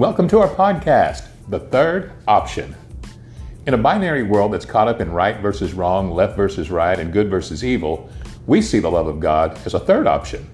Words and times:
Welcome 0.00 0.28
to 0.28 0.38
our 0.38 0.48
podcast, 0.48 1.26
The 1.50 1.58
Third 1.58 2.12
Option. 2.26 2.74
In 3.66 3.74
a 3.74 3.76
binary 3.76 4.22
world 4.22 4.54
that's 4.54 4.64
caught 4.64 4.88
up 4.88 4.98
in 4.98 5.12
right 5.12 5.38
versus 5.40 5.74
wrong, 5.74 6.10
left 6.10 6.38
versus 6.38 6.70
right, 6.70 6.98
and 6.98 7.12
good 7.12 7.28
versus 7.28 7.62
evil, 7.62 8.08
we 8.46 8.62
see 8.62 8.78
the 8.78 8.90
love 8.90 9.08
of 9.08 9.20
God 9.20 9.58
as 9.66 9.74
a 9.74 9.78
third 9.78 10.06
option. 10.06 10.48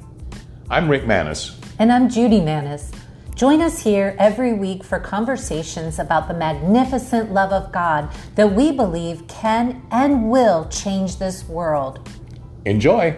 I'm 0.69 0.89
Rick 0.89 1.07
Manis. 1.07 1.61
And 1.79 1.93
I'm 1.93 2.09
Judi 2.09 2.45
Manis. 2.45 2.91
Join 3.37 3.63
us 3.63 3.81
here 3.81 4.17
every 4.19 4.53
week 4.53 4.83
for 4.83 4.99
conversations 4.99 6.01
about 6.01 6.27
the 6.27 6.35
magnificent 6.35 7.33
love 7.33 7.53
of 7.53 7.71
God 7.71 8.11
that 8.35 8.53
we 8.53 8.73
believe 8.73 9.29
can 9.29 9.87
and 9.93 10.29
will 10.29 10.69
change 10.71 11.19
this 11.19 11.49
world. 11.49 12.11
Enjoy! 12.65 13.17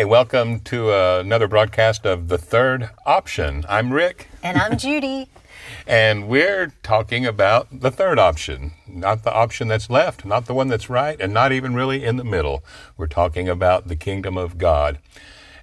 Hi, 0.00 0.04
welcome 0.04 0.60
to 0.60 0.92
uh, 0.92 1.18
another 1.20 1.46
broadcast 1.46 2.06
of 2.06 2.28
The 2.28 2.38
Third 2.38 2.88
Option. 3.04 3.66
I'm 3.68 3.92
Rick. 3.92 4.28
And 4.42 4.56
I'm 4.56 4.72
Judi. 4.72 5.28
and 5.86 6.26
we're 6.26 6.72
talking 6.82 7.26
about 7.26 7.68
the 7.70 7.90
third 7.90 8.18
option, 8.18 8.72
not 8.88 9.24
the 9.24 9.30
option 9.34 9.68
that's 9.68 9.90
left, 9.90 10.24
not 10.24 10.46
the 10.46 10.54
one 10.54 10.68
that's 10.68 10.88
right, 10.88 11.20
and 11.20 11.34
not 11.34 11.52
even 11.52 11.74
really 11.74 12.02
in 12.02 12.16
the 12.16 12.24
middle. 12.24 12.64
We're 12.96 13.08
talking 13.08 13.46
about 13.46 13.88
the 13.88 13.94
kingdom 13.94 14.38
of 14.38 14.56
God. 14.56 15.00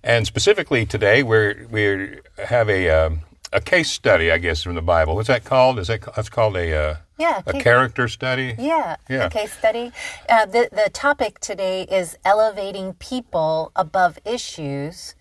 And 0.04 0.28
specifically 0.28 0.86
today, 0.86 1.24
we're, 1.24 1.66
we 1.72 2.20
have 2.46 2.70
a, 2.70 2.92
um, 2.92 3.22
a 3.52 3.60
case 3.60 3.90
study, 3.90 4.30
I 4.30 4.38
guess, 4.38 4.62
from 4.62 4.76
the 4.76 4.84
Bible. 4.84 5.16
What's 5.16 5.30
that 5.30 5.46
called? 5.46 5.80
Is 5.80 5.88
that 5.88 6.02
that's 6.16 6.30
called 6.30 6.56
a 6.58 6.78
uh, 6.78 6.96
yeah 7.18 7.42
a 7.46 7.54
case, 7.54 7.64
character 7.64 8.08
study? 8.08 8.56
Yeah, 8.58 8.98
yeah, 9.10 9.26
a 9.26 9.30
case 9.30 9.54
study. 9.54 9.92
Uh, 10.30 10.46
the 10.46 10.70
the 10.72 10.90
topic 10.92 11.40
today 11.40 11.84
is 11.84 12.18
elevating 12.24 12.94
people 12.94 13.72
above 13.76 14.20
issues, 14.26 15.16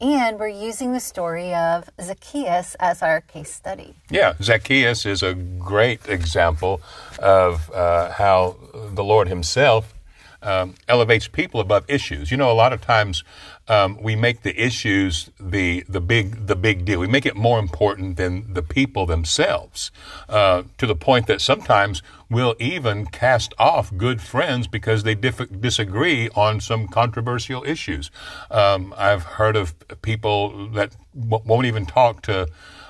and 0.00 0.38
we're 0.38 0.48
using 0.48 0.92
the 0.92 1.00
story 1.00 1.54
of 1.54 1.88
Zacchaeus 2.00 2.76
as 2.80 3.02
our 3.02 3.20
case 3.20 3.52
study. 3.52 3.94
Yeah, 4.10 4.34
Zacchaeus 4.42 5.06
is 5.06 5.22
a 5.22 5.34
great 5.34 6.08
example 6.08 6.80
of 7.18 7.70
uh, 7.70 8.12
how 8.12 8.56
the 8.92 9.04
Lord 9.04 9.28
Himself 9.28 9.94
um, 10.42 10.74
elevates 10.88 11.28
people 11.28 11.60
above 11.60 11.84
issues. 11.88 12.30
You 12.30 12.36
know, 12.36 12.50
a 12.50 12.54
lot 12.54 12.72
of 12.72 12.80
times 12.80 13.24
um, 13.68 13.98
we 14.00 14.14
make 14.14 14.42
the 14.42 14.58
issues 14.60 15.30
the 15.40 15.84
the 15.88 16.00
big 16.00 16.46
the 16.46 16.56
big 16.56 16.84
deal. 16.84 17.00
We 17.00 17.06
make 17.06 17.26
it 17.26 17.36
more 17.36 17.58
important 17.58 18.16
than 18.16 18.52
the 18.52 18.62
people 18.62 19.06
themselves, 19.06 19.90
uh, 20.28 20.64
to 20.78 20.86
the 20.86 20.94
point 20.94 21.26
that 21.26 21.40
sometimes 21.40 22.02
we'll 22.30 22.54
even 22.58 23.06
cast 23.06 23.54
off 23.58 23.96
good 23.96 24.20
friends 24.20 24.66
because 24.66 25.02
they 25.02 25.14
dif- 25.14 25.60
disagree 25.60 26.28
on 26.30 26.60
some 26.60 26.88
controversial 26.88 27.64
issues. 27.64 28.10
Um, 28.50 28.94
I've 28.96 29.22
heard 29.22 29.56
of 29.56 29.74
people 30.02 30.68
that 30.70 30.96
w- 31.18 31.42
won't 31.44 31.66
even 31.66 31.86
talk 31.86 32.22
to 32.22 32.48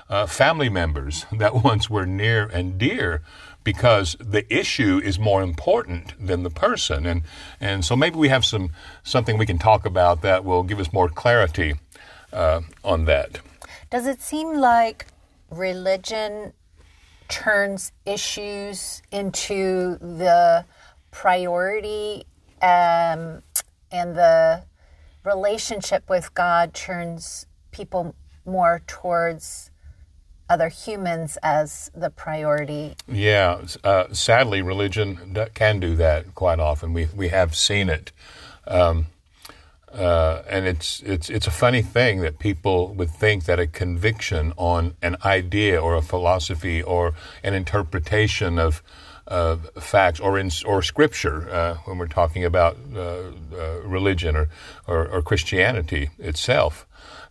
uh, 0.09 0.25
family 0.25 0.69
members 0.69 1.25
that 1.37 1.63
once 1.63 1.89
were 1.89 2.05
near 2.05 2.45
and 2.45 2.77
dear 2.77 3.21
because 3.67 4.15
the 4.21 4.45
issue 4.47 5.01
is 5.03 5.19
more 5.19 5.41
important 5.43 6.13
than 6.25 6.43
the 6.43 6.49
person. 6.49 7.05
And, 7.05 7.23
and 7.59 7.83
so 7.83 7.97
maybe 7.97 8.15
we 8.15 8.29
have 8.29 8.45
some, 8.45 8.69
something 9.03 9.37
we 9.37 9.45
can 9.45 9.57
talk 9.57 9.85
about 9.85 10.21
that 10.21 10.45
will 10.45 10.63
give 10.63 10.79
us 10.79 10.93
more 10.93 11.09
clarity 11.09 11.73
uh, 12.31 12.61
on 12.85 13.03
that. 13.11 13.41
Does 13.89 14.07
it 14.07 14.21
seem 14.21 14.53
like 14.53 15.07
religion 15.51 16.53
turns 17.27 17.91
issues 18.05 19.01
into 19.11 19.97
the 19.97 20.63
priority 21.11 22.23
um, 22.61 23.43
and 23.91 24.15
the 24.15 24.63
relationship 25.25 26.09
with 26.09 26.33
God 26.33 26.73
turns 26.73 27.47
people 27.71 28.15
more 28.45 28.81
towards 28.87 29.71
other 30.49 30.69
humans 30.69 31.37
as 31.43 31.91
the 31.95 32.09
priority. 32.09 32.95
Yeah, 33.07 33.61
uh, 33.83 34.13
sadly, 34.13 34.61
religion 34.61 35.35
can 35.53 35.79
do 35.79 35.95
that 35.95 36.35
quite 36.35 36.59
often. 36.59 36.93
We 36.93 37.07
we 37.15 37.29
have 37.29 37.55
seen 37.55 37.89
it, 37.89 38.11
um, 38.65 39.07
uh, 39.91 40.43
and 40.49 40.65
it's 40.65 41.01
it's 41.01 41.29
it's 41.29 41.47
a 41.47 41.51
funny 41.51 41.81
thing 41.81 42.21
that 42.21 42.39
people 42.39 42.93
would 42.93 43.11
think 43.11 43.45
that 43.45 43.59
a 43.59 43.67
conviction 43.67 44.53
on 44.57 44.95
an 45.01 45.17
idea 45.25 45.81
or 45.81 45.95
a 45.95 46.01
philosophy 46.01 46.81
or 46.81 47.13
an 47.43 47.53
interpretation 47.53 48.57
of 48.59 48.81
of 49.27 49.69
facts 49.75 50.19
or 50.21 50.39
in 50.39 50.49
or 50.65 50.81
scripture 50.81 51.49
uh, 51.49 51.75
when 51.85 51.97
we're 51.97 52.07
talking 52.07 52.45
about 52.45 52.77
uh, 52.95 52.99
uh, 52.99 53.81
religion 53.83 54.37
or, 54.37 54.49
or, 54.87 55.05
or 55.07 55.21
Christianity 55.21 56.09
itself 56.17 56.86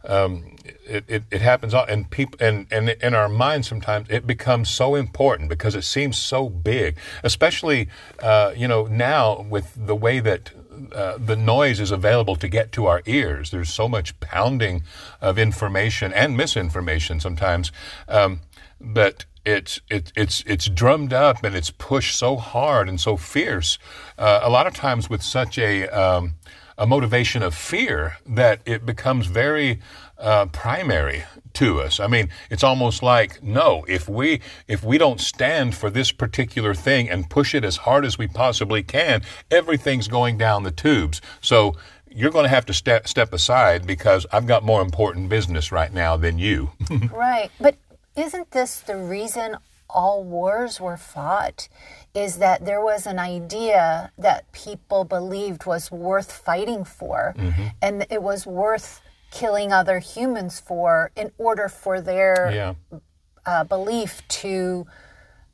um, 0.06 0.56
it, 0.87 1.05
it, 1.09 1.22
it, 1.31 1.41
happens 1.41 1.75
all, 1.75 1.84
and 1.84 2.09
people 2.11 2.39
and, 2.41 2.67
and 2.71 2.91
in 2.91 3.15
our 3.15 3.28
minds 3.28 3.69
sometimes 3.69 4.09
it 4.09 4.27
becomes 4.27 4.71
so 4.71 4.94
important 4.94 5.49
because 5.49 5.75
it 5.75 5.83
seems 5.83 6.17
so 6.17 6.49
big 6.49 6.97
especially 7.22 7.89
uh, 8.22 8.53
you 8.56 8.69
know 8.69 8.87
now 8.87 9.43
with 9.43 9.72
the 9.77 9.97
way 9.97 10.21
that 10.21 10.53
uh, 10.93 11.16
the 11.19 11.37
noise 11.37 11.81
is 11.81 11.91
available 11.91 12.37
to 12.37 12.49
get 12.49 12.71
to 12.71 12.84
our 12.84 13.03
ears. 13.06 13.50
There's 13.50 13.72
so 13.72 13.89
much 13.89 14.19
pounding 14.21 14.83
of 15.22 15.39
information 15.39 16.12
and 16.12 16.37
misinformation 16.37 17.19
sometimes 17.19 17.72
um, 18.09 18.41
but 18.81 19.25
it's 19.45 19.81
it, 19.89 20.12
it's 20.16 20.43
it's 20.47 20.69
drummed 20.69 21.12
up 21.12 21.43
and 21.45 21.55
it's 21.55 21.71
pushed 21.71 22.19
so 22.19 22.37
hard 22.37 22.89
and 22.89 23.00
so 23.00 23.16
fierce. 23.16 23.78
Uh, 24.19 24.41
a 24.43 24.50
lot 24.50 24.66
of 24.66 24.75
times 24.75 25.09
with 25.09 25.22
such 25.22 25.56
a 25.56 25.89
um, 25.89 26.34
a 26.79 26.87
motivation 26.87 27.43
of 27.43 27.55
fear 27.55 28.19
that 28.27 28.61
it 28.67 28.85
becomes 28.85 29.27
very 29.27 29.81
uh, 30.19 30.47
primary 30.47 31.25
to 31.55 31.81
us. 31.81 31.99
I 32.01 32.07
mean, 32.07 32.29
it's 32.51 32.63
almost 32.63 33.03
like 33.03 33.43
no, 33.43 33.85
if 33.89 34.09
we 34.09 34.41
if 34.69 34.85
we 34.85 34.99
don't 34.99 35.21
stand 35.21 35.75
for 35.75 35.91
this 35.91 36.13
particular 36.13 36.75
thing 36.75 37.09
and 37.09 37.29
push 37.29 37.55
it 37.55 37.65
as 37.65 37.79
hard 37.79 38.05
as 38.05 38.19
we 38.19 38.27
possibly 38.27 38.83
can, 38.83 39.23
everything's 39.51 40.09
going 40.09 40.37
down 40.37 40.63
the 40.63 40.71
tubes. 40.71 41.21
So 41.41 41.75
you're 42.09 42.31
going 42.31 42.45
to 42.45 42.51
have 42.51 42.67
to 42.67 42.75
step 42.75 43.09
step 43.09 43.33
aside 43.33 43.87
because 43.87 44.27
I've 44.33 44.47
got 44.47 44.65
more 44.65 44.83
important 44.83 45.29
business 45.29 45.73
right 45.73 45.93
now 45.93 46.17
than 46.17 46.39
you. 46.39 46.71
right, 47.13 47.51
but 47.59 47.77
isn't 48.17 48.51
this 48.51 48.81
the 48.81 48.97
reason 48.97 49.57
all 49.89 50.25
wars 50.25 50.81
were 50.81 50.97
fought? 50.97 51.69
is 52.17 52.39
that 52.39 52.65
there 52.65 52.81
was 52.81 53.07
an 53.07 53.19
idea 53.19 54.11
that 54.17 54.51
people 54.53 55.05
believed 55.05 55.67
was 55.67 55.91
worth 55.91 56.33
fighting 56.33 56.83
for, 56.83 57.35
mm-hmm. 57.37 57.67
and 57.83 58.07
it 58.09 58.23
was 58.23 58.47
worth 58.47 59.03
killing 59.31 59.71
other 59.71 59.99
humans 59.99 60.59
for 60.59 61.11
in 61.15 61.31
order 61.37 61.69
for 61.69 62.01
their 62.01 62.51
yeah. 62.51 63.01
uh, 63.45 63.65
belief 63.65 64.27
to 64.29 64.87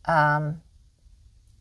um, 0.04 0.62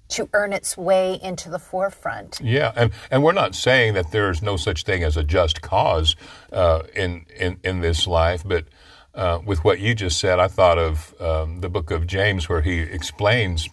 to 0.07 0.29
earn 0.33 0.53
its 0.53 0.77
way 0.77 1.19
into 1.23 1.49
the 1.49 1.59
forefront. 1.59 2.39
Yeah, 2.43 2.71
and 2.75 2.91
and 3.09 3.23
we're 3.23 3.31
not 3.31 3.55
saying 3.55 3.95
that 3.95 4.11
there 4.11 4.29
is 4.29 4.43
no 4.43 4.55
such 4.55 4.83
thing 4.83 5.03
as 5.03 5.17
a 5.17 5.23
just 5.23 5.63
cause 5.63 6.15
uh, 6.51 6.83
in 6.95 7.25
in 7.35 7.59
in 7.63 7.81
this 7.81 8.05
life, 8.05 8.43
but. 8.45 8.65
Uh, 9.13 9.39
with 9.45 9.63
what 9.63 9.79
you 9.79 9.93
just 9.93 10.19
said, 10.19 10.39
I 10.39 10.47
thought 10.47 10.77
of 10.77 11.13
um, 11.19 11.59
the 11.59 11.69
book 11.69 11.91
of 11.91 12.07
James, 12.07 12.47
where 12.47 12.61
he 12.61 12.79
explains 12.79 13.67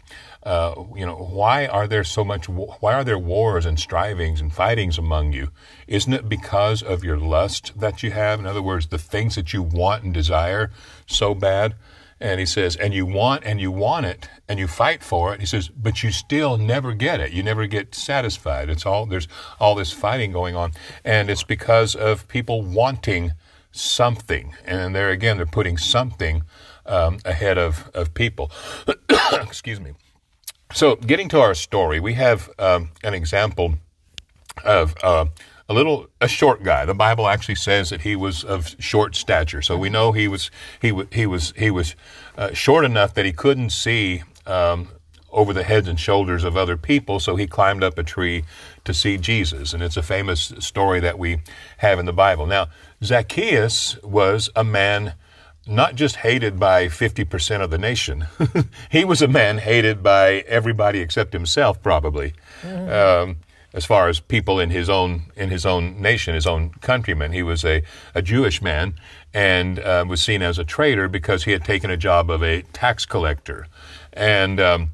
uh, 0.49 0.84
you 0.94 1.04
know, 1.04 1.16
why 1.16 1.66
are 1.66 1.87
there 1.87 2.04
so 2.04 2.25
much? 2.25 2.49
Why 2.49 2.94
are 2.94 3.04
there 3.04 3.19
wars 3.19 3.66
and 3.66 3.78
strivings 3.78 4.41
and 4.41 4.53
fightings 4.53 4.97
among 4.97 5.32
you? 5.32 5.50
Isn't 5.87 6.12
it 6.12 6.28
because 6.28 6.82
of 6.82 7.04
your 7.04 7.19
lust 7.19 7.78
that 7.78 8.03
you 8.03 8.12
have? 8.12 8.38
In 8.38 8.47
other 8.47 8.62
words, 8.62 8.87
the 8.87 8.99
things 8.99 9.34
that 9.34 9.53
you 9.53 9.62
want 9.62 10.04
and 10.04 10.14
desire 10.14 10.70
so 11.06 11.35
bad. 11.35 11.75
And 12.20 12.41
he 12.41 12.46
says, 12.46 12.76
and 12.76 12.94
you 12.94 13.06
want 13.06 13.44
and 13.44 13.61
you 13.61 13.70
want 13.70 14.06
it 14.06 14.29
and 14.49 14.58
you 14.58 14.67
fight 14.67 15.02
for 15.02 15.34
it. 15.34 15.41
He 15.41 15.46
says, 15.46 15.69
but 15.69 16.02
you 16.02 16.11
still 16.11 16.56
never 16.56 16.93
get 16.94 17.20
it. 17.20 17.32
You 17.32 17.43
never 17.43 17.67
get 17.67 17.94
satisfied. 17.94 18.70
It's 18.70 18.87
all, 18.87 19.06
there's 19.06 19.29
all 19.61 19.75
this 19.75 19.93
fighting 19.93 20.32
going 20.32 20.56
on. 20.56 20.73
And 21.05 21.31
it's 21.31 21.44
because 21.44 21.94
of 21.94 22.26
people 22.26 22.62
wanting 22.62 23.32
something. 23.73 24.55
And 24.65 24.94
there 24.94 25.11
again, 25.11 25.37
they're 25.37 25.47
putting 25.47 25.76
something 25.76 26.43
um, 26.87 27.19
ahead 27.25 27.59
of, 27.59 27.91
of 27.94 28.15
people. 28.15 28.50
Excuse 29.32 29.81
me. 29.81 29.93
So, 30.75 30.97
getting 30.97 31.29
to 31.31 31.41
our 31.41 31.55
story, 31.55 31.99
we 31.99 32.15
have 32.15 32.50
um, 32.59 32.91
an 33.03 33.15
example 33.15 33.75
of 34.65 34.94
uh, 35.03 35.26
a 35.69 35.75
little 35.75 36.09
a 36.20 36.29
short 36.29 36.62
guy. 36.62 36.85
The 36.85 36.94
Bible 36.94 37.26
actually 37.26 37.55
says 37.55 37.91
that 37.91 38.03
he 38.03 38.17
was 38.17 38.44
of 38.44 38.75
short 38.79 39.17
stature, 39.17 39.62
so 39.62 39.76
we 39.79 39.88
know 39.88 40.12
he 40.12 40.29
was 40.29 40.50
he 40.81 40.93
was 40.93 41.06
he 41.12 41.26
was 41.26 41.53
he 41.56 41.70
was 41.70 41.94
uh, 42.37 42.53
short 42.53 42.85
enough 42.85 43.15
that 43.15 43.25
he 43.25 43.32
couldn't 43.32 43.70
see 43.70 44.23
um, 44.47 44.88
over 45.31 45.53
the 45.53 45.62
heads 45.62 45.88
and 45.88 45.99
shoulders 46.00 46.44
of 46.44 46.56
other 46.56 46.76
people. 46.76 47.20
So 47.20 47.37
he 47.37 47.47
climbed 47.47 47.82
up 47.82 47.99
a 47.99 48.03
tree 48.03 48.44
to 48.85 48.94
see 48.94 49.19
Jesus, 49.19 49.73
and 49.73 49.82
it's 49.82 49.97
a 49.97 50.03
famous 50.03 50.53
story 50.59 51.00
that 51.00 51.19
we 51.19 51.38
have 51.79 51.99
in 51.99 52.06
the 52.06 52.12
Bible. 52.12 52.47
Now, 52.47 52.69
Zacchaeus 53.02 54.00
was 54.02 54.50
a 54.56 54.64
man 54.64 55.14
not 55.66 55.94
just 55.94 56.16
hated 56.16 56.58
by 56.58 56.86
50% 56.86 57.60
of 57.60 57.70
the 57.70 57.78
nation, 57.78 58.26
he 58.90 59.04
was 59.04 59.20
a 59.20 59.28
man 59.28 59.58
hated 59.58 60.02
by 60.02 60.44
everybody 60.46 61.00
except 61.00 61.32
himself, 61.32 61.82
probably. 61.82 62.32
Um, 62.64 63.36
as 63.74 63.84
far 63.84 64.08
as 64.08 64.18
people 64.18 64.58
in 64.58 64.70
his 64.70 64.88
own 64.88 65.24
in 65.36 65.50
his 65.50 65.66
own 65.66 66.00
nation, 66.00 66.34
his 66.34 66.46
own 66.46 66.70
countrymen, 66.80 67.32
he 67.32 67.42
was 67.42 67.64
a, 67.64 67.82
a 68.14 68.22
Jewish 68.22 68.62
man 68.62 68.94
and 69.34 69.78
uh, 69.78 70.04
was 70.08 70.22
seen 70.22 70.42
as 70.42 70.58
a 70.58 70.64
traitor 70.64 71.06
because 71.06 71.44
he 71.44 71.52
had 71.52 71.64
taken 71.64 71.90
a 71.90 71.96
job 71.96 72.30
of 72.30 72.42
a 72.42 72.62
tax 72.72 73.04
collector, 73.04 73.66
and 74.14 74.58
um, 74.58 74.90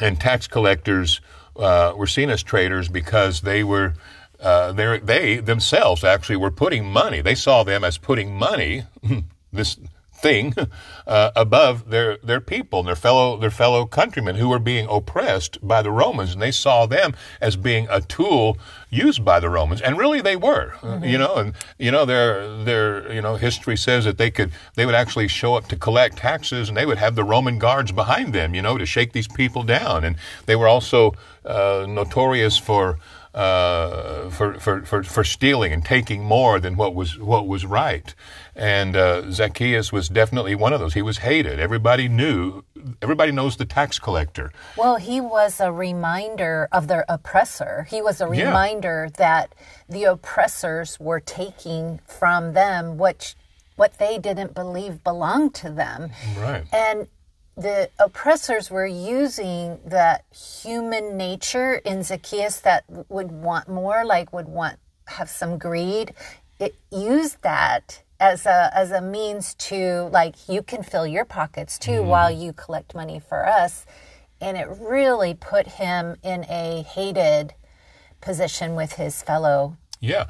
and 0.00 0.20
tax 0.20 0.48
collectors 0.48 1.20
uh, 1.56 1.94
were 1.96 2.06
seen 2.06 2.28
as 2.28 2.42
traitors 2.42 2.88
because 2.88 3.42
they 3.42 3.62
were 3.62 3.94
uh, 4.42 4.72
they 4.72 5.36
themselves 5.36 6.02
actually 6.04 6.36
were 6.36 6.50
putting 6.50 6.84
money. 6.84 7.20
They 7.20 7.34
saw 7.34 7.62
them 7.62 7.84
as 7.84 7.96
putting 7.96 8.34
money, 8.34 8.84
this 9.52 9.76
thing, 10.22 10.54
uh, 11.06 11.30
above 11.36 11.90
their 11.90 12.16
their 12.18 12.40
people 12.40 12.78
and 12.78 12.88
their 12.88 12.96
fellow 12.96 13.36
their 13.36 13.50
fellow 13.50 13.84
countrymen 13.84 14.36
who 14.36 14.48
were 14.48 14.58
being 14.58 14.86
oppressed 14.88 15.58
by 15.66 15.82
the 15.82 15.90
Romans, 15.90 16.32
and 16.32 16.40
they 16.40 16.50
saw 16.50 16.86
them 16.86 17.14
as 17.40 17.56
being 17.56 17.86
a 17.90 18.00
tool 18.00 18.56
used 18.88 19.24
by 19.24 19.40
the 19.40 19.50
Romans, 19.50 19.82
and 19.82 19.98
really 19.98 20.20
they 20.20 20.36
were. 20.36 20.72
Mm-hmm. 20.80 21.04
You 21.04 21.18
know, 21.18 21.34
and 21.36 21.54
you 21.78 21.90
know 21.90 22.04
their 22.04 22.64
their 22.64 23.12
you 23.12 23.20
know 23.20 23.36
history 23.36 23.76
says 23.76 24.04
that 24.04 24.16
they 24.16 24.30
could 24.30 24.52
they 24.74 24.86
would 24.86 24.94
actually 24.94 25.28
show 25.28 25.54
up 25.56 25.68
to 25.68 25.76
collect 25.76 26.16
taxes, 26.18 26.68
and 26.68 26.76
they 26.76 26.86
would 26.86 26.98
have 26.98 27.16
the 27.16 27.24
Roman 27.24 27.58
guards 27.58 27.92
behind 27.92 28.32
them, 28.32 28.54
you 28.54 28.62
know, 28.62 28.78
to 28.78 28.86
shake 28.86 29.12
these 29.12 29.28
people 29.28 29.62
down, 29.64 30.04
and 30.04 30.16
they 30.46 30.56
were 30.56 30.68
also 30.68 31.12
uh, 31.44 31.84
notorious 31.88 32.56
for 32.56 32.98
uh, 33.34 34.28
for, 34.30 34.54
for, 34.60 34.82
for, 34.82 35.02
for 35.02 35.24
stealing 35.24 35.72
and 35.72 35.84
taking 35.84 36.22
more 36.22 36.60
than 36.60 36.76
what 36.76 36.94
was, 36.94 37.18
what 37.18 37.46
was 37.46 37.64
right. 37.64 38.14
And 38.54 38.94
uh, 38.94 39.30
Zacchaeus 39.30 39.92
was 39.92 40.08
definitely 40.08 40.54
one 40.54 40.72
of 40.72 40.80
those. 40.80 40.94
He 40.94 41.02
was 41.02 41.18
hated. 41.18 41.58
Everybody 41.58 42.08
knew, 42.08 42.62
everybody 43.00 43.32
knows 43.32 43.56
the 43.56 43.64
tax 43.64 43.98
collector. 43.98 44.52
Well, 44.76 44.96
he 44.96 45.20
was 45.20 45.60
a 45.60 45.72
reminder 45.72 46.68
of 46.72 46.88
their 46.88 47.04
oppressor. 47.08 47.86
He 47.88 48.02
was 48.02 48.20
a 48.20 48.26
reminder 48.26 49.08
yeah. 49.08 49.16
that 49.18 49.54
the 49.88 50.04
oppressors 50.04 51.00
were 51.00 51.20
taking 51.20 52.00
from 52.06 52.52
them 52.52 52.98
which 52.98 53.34
what 53.76 53.98
they 53.98 54.18
didn't 54.18 54.54
believe 54.54 55.02
belonged 55.02 55.54
to 55.54 55.70
them. 55.70 56.10
Right. 56.38 56.64
And 56.72 57.08
the 57.56 57.90
oppressors 57.98 58.70
were 58.70 58.86
using 58.86 59.78
that 59.84 60.24
human 60.34 61.16
nature 61.16 61.74
in 61.74 62.02
Zacchaeus 62.02 62.60
that 62.60 62.84
would 63.08 63.30
want 63.30 63.68
more, 63.68 64.04
like 64.04 64.32
would 64.32 64.48
want 64.48 64.78
have 65.06 65.28
some 65.28 65.58
greed. 65.58 66.14
It 66.58 66.74
used 66.90 67.42
that 67.42 68.02
as 68.18 68.46
a 68.46 68.70
as 68.72 68.92
a 68.92 69.00
means 69.00 69.54
to 69.54 70.08
like 70.12 70.48
you 70.48 70.62
can 70.62 70.82
fill 70.82 71.06
your 71.06 71.24
pockets 71.24 71.78
too 71.78 72.02
mm. 72.02 72.06
while 72.06 72.30
you 72.30 72.52
collect 72.52 72.94
money 72.94 73.20
for 73.20 73.46
us, 73.46 73.84
and 74.40 74.56
it 74.56 74.68
really 74.68 75.34
put 75.34 75.66
him 75.66 76.16
in 76.22 76.44
a 76.48 76.82
hated 76.82 77.54
position 78.20 78.74
with 78.74 78.92
his 78.92 79.22
fellow. 79.22 79.76
Yeah, 80.02 80.24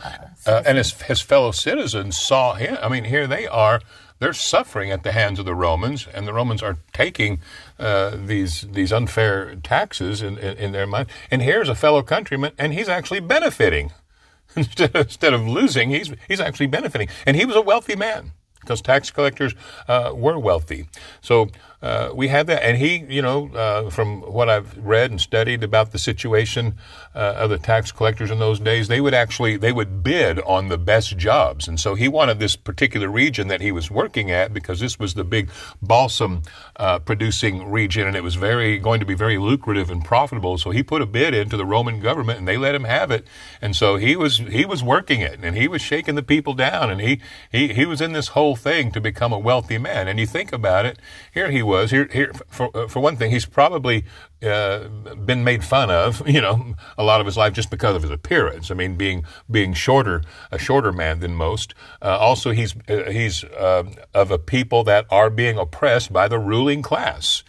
uh, 0.46 0.62
and 0.66 0.76
his 0.76 0.92
his 1.00 1.22
fellow 1.22 1.50
citizens 1.50 2.18
saw 2.18 2.54
him. 2.56 2.76
I 2.82 2.90
mean, 2.90 3.04
here 3.04 3.26
they 3.26 3.46
are 3.46 3.80
they're 4.18 4.34
suffering 4.34 4.92
at 4.92 5.02
the 5.02 5.12
hands 5.12 5.38
of 5.38 5.46
the 5.46 5.54
Romans, 5.54 6.06
and 6.12 6.28
the 6.28 6.32
Romans 6.34 6.62
are 6.62 6.76
taking 6.92 7.40
uh, 7.78 8.12
these 8.14 8.66
these 8.70 8.92
unfair 8.92 9.56
taxes 9.56 10.20
in, 10.20 10.36
in, 10.36 10.58
in, 10.58 10.72
their 10.72 10.86
mind. 10.86 11.08
And 11.30 11.40
here's 11.40 11.70
a 11.70 11.74
fellow 11.74 12.02
countryman, 12.02 12.52
and 12.58 12.74
he's 12.74 12.88
actually 12.88 13.20
benefiting 13.20 13.92
instead 14.56 14.94
of, 14.94 15.06
instead 15.06 15.32
of 15.32 15.48
losing. 15.48 15.88
He's 15.88 16.12
he's 16.28 16.38
actually 16.38 16.66
benefiting, 16.66 17.08
and 17.24 17.34
he 17.34 17.46
was 17.46 17.56
a 17.56 17.62
wealthy 17.62 17.96
man 17.96 18.32
because 18.60 18.82
tax 18.82 19.10
collectors 19.10 19.54
uh, 19.88 20.12
were 20.14 20.38
wealthy. 20.38 20.86
So 21.22 21.48
uh, 21.82 22.12
we 22.14 22.28
had 22.28 22.46
that, 22.46 22.62
and 22.62 22.78
he, 22.78 23.04
you 23.08 23.20
know, 23.20 23.48
uh, 23.54 23.90
from 23.90 24.20
what 24.22 24.48
I've 24.48 24.78
read 24.78 25.10
and 25.10 25.20
studied 25.20 25.64
about 25.64 25.90
the 25.90 25.98
situation 25.98 26.76
uh, 27.12 27.34
of 27.36 27.50
the 27.50 27.58
tax 27.58 27.90
collectors 27.90 28.30
in 28.30 28.38
those 28.38 28.60
days, 28.60 28.86
they 28.86 29.00
would 29.00 29.14
actually 29.14 29.56
they 29.56 29.72
would 29.72 30.04
bid 30.04 30.38
on 30.42 30.68
the 30.68 30.78
best 30.78 31.16
jobs, 31.16 31.66
and 31.66 31.80
so 31.80 31.96
he 31.96 32.06
wanted 32.06 32.38
this 32.38 32.54
particular 32.54 33.08
region 33.08 33.48
that 33.48 33.60
he 33.60 33.72
was 33.72 33.90
working 33.90 34.30
at 34.30 34.54
because 34.54 34.78
this 34.78 35.00
was 35.00 35.14
the 35.14 35.24
big 35.24 35.50
balsam 35.82 36.42
uh, 36.76 37.00
producing 37.00 37.68
region, 37.68 38.06
and 38.06 38.14
it 38.14 38.22
was 38.22 38.36
very 38.36 38.78
going 38.78 39.00
to 39.00 39.06
be 39.06 39.14
very 39.14 39.36
lucrative 39.36 39.90
and 39.90 40.04
profitable. 40.04 40.58
So 40.58 40.70
he 40.70 40.84
put 40.84 41.02
a 41.02 41.06
bid 41.06 41.34
into 41.34 41.56
the 41.56 41.66
Roman 41.66 41.98
government, 41.98 42.38
and 42.38 42.46
they 42.46 42.58
let 42.58 42.76
him 42.76 42.84
have 42.84 43.10
it, 43.10 43.26
and 43.60 43.74
so 43.74 43.96
he 43.96 44.14
was 44.14 44.38
he 44.38 44.64
was 44.64 44.84
working 44.84 45.20
it, 45.20 45.40
and 45.42 45.56
he 45.56 45.66
was 45.66 45.82
shaking 45.82 46.14
the 46.14 46.22
people 46.22 46.54
down, 46.54 46.90
and 46.90 47.00
he 47.00 47.20
he 47.50 47.72
he 47.72 47.86
was 47.86 48.00
in 48.00 48.12
this 48.12 48.28
whole 48.28 48.54
thing 48.54 48.92
to 48.92 49.00
become 49.00 49.32
a 49.32 49.38
wealthy 49.38 49.78
man. 49.78 50.06
And 50.06 50.20
you 50.20 50.26
think 50.26 50.52
about 50.52 50.86
it, 50.86 51.00
here 51.34 51.50
he 51.50 51.60
was 51.60 51.71
was 51.80 51.90
here, 51.90 52.08
here 52.12 52.32
for, 52.48 52.70
uh, 52.76 52.86
for 52.86 53.00
one 53.00 53.16
thing, 53.16 53.30
he's 53.30 53.46
probably 53.46 54.04
uh, 54.42 54.88
been 55.24 55.42
made 55.44 55.64
fun 55.64 55.90
of, 55.90 56.26
you 56.36 56.40
know, 56.40 56.74
a 56.98 57.02
lot 57.02 57.20
of 57.20 57.26
his 57.26 57.36
life 57.36 57.52
just 57.52 57.70
because 57.70 57.96
of 57.96 58.02
his 58.02 58.10
appearance. 58.10 58.70
I 58.70 58.74
mean, 58.74 58.96
being 58.96 59.24
being 59.50 59.74
shorter, 59.74 60.22
a 60.50 60.58
shorter 60.58 60.92
man 60.92 61.20
than 61.20 61.34
most. 61.34 61.74
Uh, 62.00 62.18
also, 62.18 62.50
he's 62.50 62.74
uh, 62.88 63.10
he's 63.10 63.44
uh, 63.44 63.84
of 64.14 64.30
a 64.30 64.38
people 64.38 64.84
that 64.84 65.06
are 65.10 65.30
being 65.30 65.58
oppressed 65.58 66.12
by 66.12 66.28
the 66.28 66.38
ruling 66.38 66.82
class. 66.82 67.42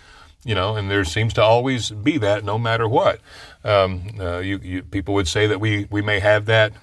You 0.46 0.56
know, 0.56 0.76
and 0.76 0.92
there 0.92 1.06
seems 1.06 1.34
to 1.36 1.42
always 1.42 1.90
be 1.90 2.18
that, 2.18 2.44
no 2.44 2.58
matter 2.58 2.86
what. 2.86 3.22
Um, 3.64 4.18
uh, 4.20 4.40
you, 4.40 4.60
you, 4.62 4.84
people 4.84 5.14
would 5.14 5.30
say 5.30 5.48
that 5.48 5.62
we, 5.62 5.88
we 5.90 6.02
may 6.02 6.20
have 6.20 6.48
that 6.48 6.74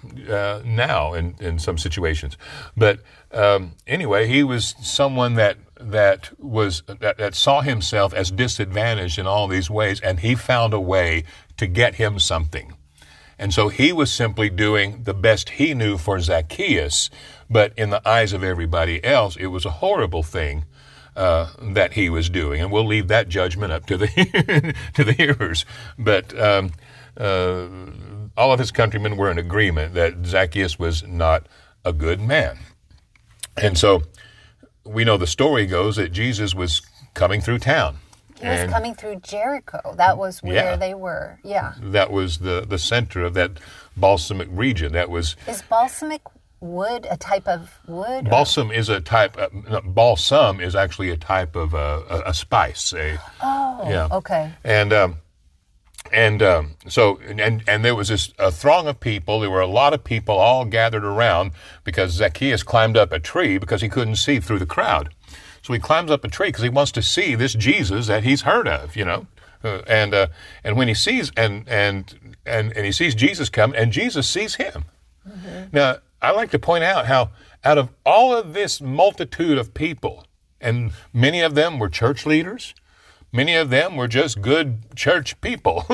now 0.65 1.13
in, 1.13 1.35
in 1.41 1.59
some 1.59 1.77
situations, 1.77 2.39
but 2.75 3.01
um, 3.33 3.73
anyway, 3.87 4.27
he 4.27 4.43
was 4.43 4.75
someone 4.81 5.35
that 5.35 5.59
that 5.81 6.31
was 6.39 6.83
that, 6.87 7.17
that 7.19 7.35
saw 7.35 7.63
himself 7.63 8.13
as 8.13 8.31
disadvantaged 8.31 9.19
in 9.19 9.27
all 9.27 9.49
these 9.49 9.71
ways, 9.71 10.01
and 10.01 10.21
he 10.21 10.35
found 10.35 10.75
a 10.75 10.81
way 10.81 11.25
to 11.57 11.67
get 11.67 11.97
him 11.97 12.19
something. 12.19 12.75
And 13.39 13.55
so 13.55 13.69
he 13.69 13.91
was 13.93 14.13
simply 14.13 14.51
doing 14.51 15.05
the 15.05 15.15
best 15.15 15.51
he 15.51 15.73
knew 15.73 15.97
for 15.97 16.21
Zacchaeus, 16.21 17.09
but 17.49 17.73
in 17.77 17.89
the 17.89 18.07
eyes 18.07 18.35
of 18.35 18.45
everybody 18.45 19.03
else, 19.03 19.35
it 19.37 19.47
was 19.47 19.65
a 19.65 19.71
horrible 19.71 20.23
thing 20.23 20.67
uh, 21.17 21.49
that 21.61 21.95
he 21.95 22.11
was 22.11 22.29
doing. 22.29 22.61
And 22.61 22.71
we'll 22.71 22.87
leave 22.87 23.09
that 23.09 23.29
judgment 23.29 23.73
up 23.73 23.87
to 23.87 23.97
the 23.97 24.75
to 24.95 25.05
the 25.05 25.13
hearers. 25.13 25.65
But 25.99 26.39
um, 26.39 26.73
uh, 27.17 27.67
all 28.37 28.53
of 28.53 28.59
his 28.59 28.71
countrymen 28.71 29.17
were 29.17 29.31
in 29.31 29.39
agreement 29.39 29.95
that 29.95 30.27
Zacchaeus 30.27 30.79
was 30.79 31.03
not 31.07 31.47
a 31.85 31.93
good 31.93 32.21
man. 32.21 32.59
And 33.57 33.77
so 33.77 34.03
we 34.85 35.05
know 35.05 35.17
the 35.17 35.27
story 35.27 35.67
goes 35.67 35.97
that 35.97 36.13
Jesus 36.13 36.55
was 36.55 36.83
coming 37.15 37.41
through 37.41 37.59
town. 37.59 37.97
He 38.41 38.47
was 38.47 38.71
coming 38.71 38.95
through 38.95 39.17
Jericho. 39.17 39.95
That 39.97 40.17
was 40.17 40.43
where 40.43 40.55
yeah, 40.55 40.77
they 40.77 40.95
were. 40.95 41.39
Yeah. 41.45 41.75
That 41.79 42.11
was 42.11 42.39
the, 42.39 42.65
the 42.67 42.79
center 42.79 43.23
of 43.23 43.35
that 43.35 43.53
balsamic 43.97 44.49
region. 44.51 44.93
That 44.95 45.11
was. 45.11 45.37
Is 45.47 45.61
balsamic 45.63 46.23
wood 46.61 47.07
a 47.11 47.19
type 47.19 47.47
of 47.47 47.79
wood? 47.87 48.31
Balsam 48.31 48.71
or? 48.71 48.75
is 48.75 48.89
a 48.89 49.01
type. 49.01 49.37
Of, 49.37 49.53
uh, 49.71 49.81
balsam 49.83 50.61
is 50.61 50.75
actually 50.75 51.11
a 51.11 51.19
type 51.19 51.55
of 51.55 51.75
uh, 51.75 52.03
a, 52.09 52.31
a 52.31 52.35
spice. 52.35 52.95
A, 52.95 53.19
oh. 53.43 53.85
Yeah. 53.87 54.09
Okay. 54.11 54.53
And. 54.65 54.93
Um, 54.93 55.17
and 56.13 56.43
um, 56.43 56.77
so 56.89 57.19
and 57.21 57.63
and 57.69 57.85
there 57.85 57.95
was 57.95 58.09
this 58.09 58.33
a 58.39 58.51
throng 58.51 58.89
of 58.89 59.01
people. 59.01 59.41
There 59.41 59.51
were 59.51 59.61
a 59.61 59.67
lot 59.67 59.95
of 59.95 60.03
people 60.03 60.37
all 60.37 60.65
gathered 60.65 61.05
around 61.05 61.53
because 61.85 62.13
zacchaeus 62.13 62.63
climbed 62.63 62.97
up 62.97 63.13
a 63.13 63.21
tree 63.21 63.59
because 63.59 63.83
he 63.83 63.89
couldn't 63.89 64.17
see 64.17 64.41
through 64.41 64.59
the 64.59 64.67
crowd. 64.67 65.15
So 65.63 65.73
he 65.73 65.79
climbs 65.79 66.11
up 66.11 66.25
a 66.25 66.29
tree 66.29 66.49
because 66.49 66.63
he 66.63 66.69
wants 66.69 66.93
to 66.93 67.03
see 67.03 67.35
this 67.35 67.53
jesus 67.53 68.07
that 68.07 68.25
he's 68.25 68.43
heard 68.43 68.67
of 68.67 68.97
you 68.97 69.05
know? 69.05 69.27
Uh, 69.63 69.83
and 69.87 70.15
uh, 70.15 70.27
and 70.65 70.77
when 70.77 70.89
he 70.89 70.95
sees 70.95 71.31
and 71.37 71.69
and 71.69 72.37
and 72.47 72.73
and 72.75 72.87
he 72.87 72.93
sees 72.93 73.15
jesus 73.15 73.49
come 73.49 73.75
and 73.77 73.93
jesus 73.93 74.29
sees 74.29 74.55
him. 74.55 74.85
Mm-hmm. 75.29 75.65
now 75.77 75.97
i 76.23 76.31
like 76.31 76.51
to 76.51 76.59
point 76.59 76.83
out 76.83 77.07
how 77.07 77.31
out 77.63 77.77
of 77.77 77.91
all 78.07 78.35
of 78.35 78.55
this 78.55 78.81
multitude 78.81 79.59
of 79.59 79.75
people 79.75 80.25
and 80.63 80.93
many 81.13 81.43
of 81.43 81.55
them 81.55 81.79
were 81.79 81.91
church 81.91 82.25
leaders 82.25 82.75
Many 83.33 83.55
of 83.55 83.71
them 83.71 83.97
were 83.97 84.09
just 84.09 84.41
good 84.41 84.97
church 84.97 85.41
people. 85.41 85.85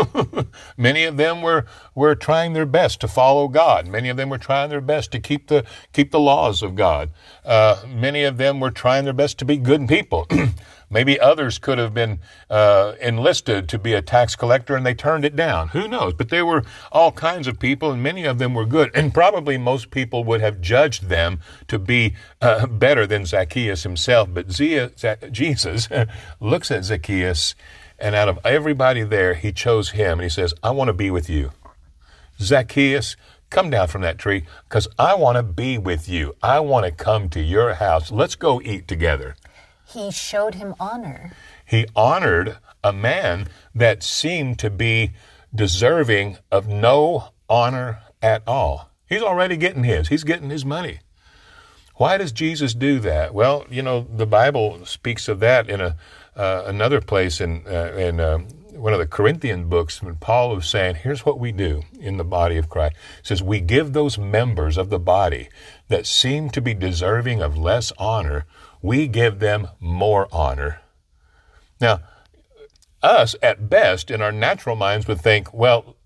Many 0.76 1.04
of 1.04 1.18
them 1.18 1.42
were, 1.42 1.66
were 1.94 2.14
trying 2.14 2.54
their 2.54 2.66
best 2.66 3.00
to 3.02 3.08
follow 3.08 3.46
God. 3.48 3.86
Many 3.86 4.08
of 4.08 4.16
them 4.16 4.30
were 4.30 4.38
trying 4.38 4.70
their 4.70 4.80
best 4.80 5.12
to 5.12 5.20
keep 5.20 5.48
the, 5.48 5.64
keep 5.92 6.12
the 6.12 6.20
laws 6.20 6.62
of 6.62 6.74
God. 6.74 7.10
Uh, 7.44 7.82
many 7.86 8.24
of 8.24 8.38
them 8.38 8.58
were 8.58 8.70
trying 8.70 9.04
their 9.04 9.12
best 9.12 9.38
to 9.38 9.44
be 9.44 9.58
good 9.58 9.86
people. 9.86 10.26
Maybe 10.88 11.18
others 11.18 11.58
could 11.58 11.78
have 11.78 11.92
been 11.92 12.20
uh, 12.48 12.94
enlisted 13.00 13.68
to 13.70 13.78
be 13.78 13.92
a 13.92 14.02
tax 14.02 14.36
collector 14.36 14.76
and 14.76 14.86
they 14.86 14.94
turned 14.94 15.24
it 15.24 15.34
down. 15.34 15.68
Who 15.68 15.88
knows? 15.88 16.14
But 16.14 16.28
there 16.28 16.46
were 16.46 16.62
all 16.92 17.10
kinds 17.10 17.48
of 17.48 17.58
people, 17.58 17.90
and 17.90 18.02
many 18.02 18.24
of 18.24 18.38
them 18.38 18.54
were 18.54 18.66
good. 18.66 18.90
And 18.94 19.12
probably 19.12 19.58
most 19.58 19.90
people 19.90 20.22
would 20.24 20.40
have 20.40 20.60
judged 20.60 21.08
them 21.08 21.40
to 21.68 21.78
be 21.78 22.14
uh, 22.40 22.66
better 22.66 23.06
than 23.06 23.26
Zacchaeus 23.26 23.82
himself. 23.82 24.28
But 24.32 24.48
Jesus 24.48 25.88
looks 26.40 26.70
at 26.70 26.84
Zacchaeus, 26.84 27.54
and 27.98 28.14
out 28.14 28.28
of 28.28 28.38
everybody 28.44 29.02
there, 29.02 29.34
he 29.34 29.52
chose 29.52 29.90
him, 29.90 30.12
and 30.18 30.22
he 30.22 30.28
says, 30.28 30.54
I 30.62 30.70
want 30.70 30.88
to 30.88 30.94
be 30.94 31.10
with 31.10 31.28
you. 31.28 31.50
Zacchaeus, 32.38 33.16
come 33.50 33.70
down 33.70 33.88
from 33.88 34.02
that 34.02 34.18
tree 34.18 34.44
because 34.68 34.86
I 34.98 35.14
want 35.14 35.36
to 35.36 35.42
be 35.42 35.78
with 35.78 36.08
you. 36.08 36.34
I 36.42 36.60
want 36.60 36.84
to 36.84 36.92
come 36.92 37.28
to 37.30 37.40
your 37.40 37.74
house. 37.74 38.12
Let's 38.12 38.34
go 38.34 38.60
eat 38.60 38.86
together. 38.86 39.36
He 39.86 40.10
showed 40.10 40.56
him 40.56 40.74
honor. 40.80 41.32
He 41.64 41.86
honored 41.94 42.58
a 42.82 42.92
man 42.92 43.48
that 43.74 44.02
seemed 44.02 44.58
to 44.58 44.70
be 44.70 45.12
deserving 45.54 46.38
of 46.50 46.68
no 46.68 47.28
honor 47.48 48.00
at 48.20 48.42
all. 48.46 48.90
He's 49.08 49.22
already 49.22 49.56
getting 49.56 49.84
his, 49.84 50.08
he's 50.08 50.24
getting 50.24 50.50
his 50.50 50.64
money. 50.64 51.00
Why 51.94 52.18
does 52.18 52.32
Jesus 52.32 52.74
do 52.74 52.98
that? 53.00 53.32
Well, 53.32 53.64
you 53.70 53.82
know, 53.82 54.00
the 54.00 54.26
Bible 54.26 54.84
speaks 54.84 55.28
of 55.28 55.40
that 55.40 55.70
in 55.70 55.80
a, 55.80 55.96
uh, 56.36 56.64
another 56.66 57.00
place 57.00 57.40
in, 57.40 57.62
uh, 57.66 57.94
in 57.96 58.20
uh, 58.20 58.38
one 58.72 58.92
of 58.92 58.98
the 58.98 59.06
Corinthian 59.06 59.68
books 59.68 60.02
when 60.02 60.16
Paul 60.16 60.54
was 60.54 60.68
saying, 60.68 60.96
here's 60.96 61.24
what 61.24 61.38
we 61.40 61.52
do 61.52 61.84
in 61.98 62.18
the 62.18 62.24
body 62.24 62.58
of 62.58 62.68
Christ. 62.68 62.96
Says, 63.22 63.42
we 63.42 63.60
give 63.60 63.92
those 63.92 64.18
members 64.18 64.76
of 64.76 64.90
the 64.90 64.98
body 64.98 65.48
that 65.88 66.06
seem 66.06 66.50
to 66.50 66.60
be 66.60 66.74
deserving 66.74 67.40
of 67.40 67.56
less 67.56 67.92
honor, 67.96 68.44
we 68.82 69.08
give 69.08 69.38
them 69.38 69.68
more 69.80 70.28
honor. 70.32 70.80
Now, 71.80 72.00
us, 73.02 73.36
at 73.42 73.68
best, 73.68 74.10
in 74.10 74.22
our 74.22 74.32
natural 74.32 74.76
minds, 74.76 75.06
would 75.06 75.20
think, 75.20 75.52
well, 75.52 75.96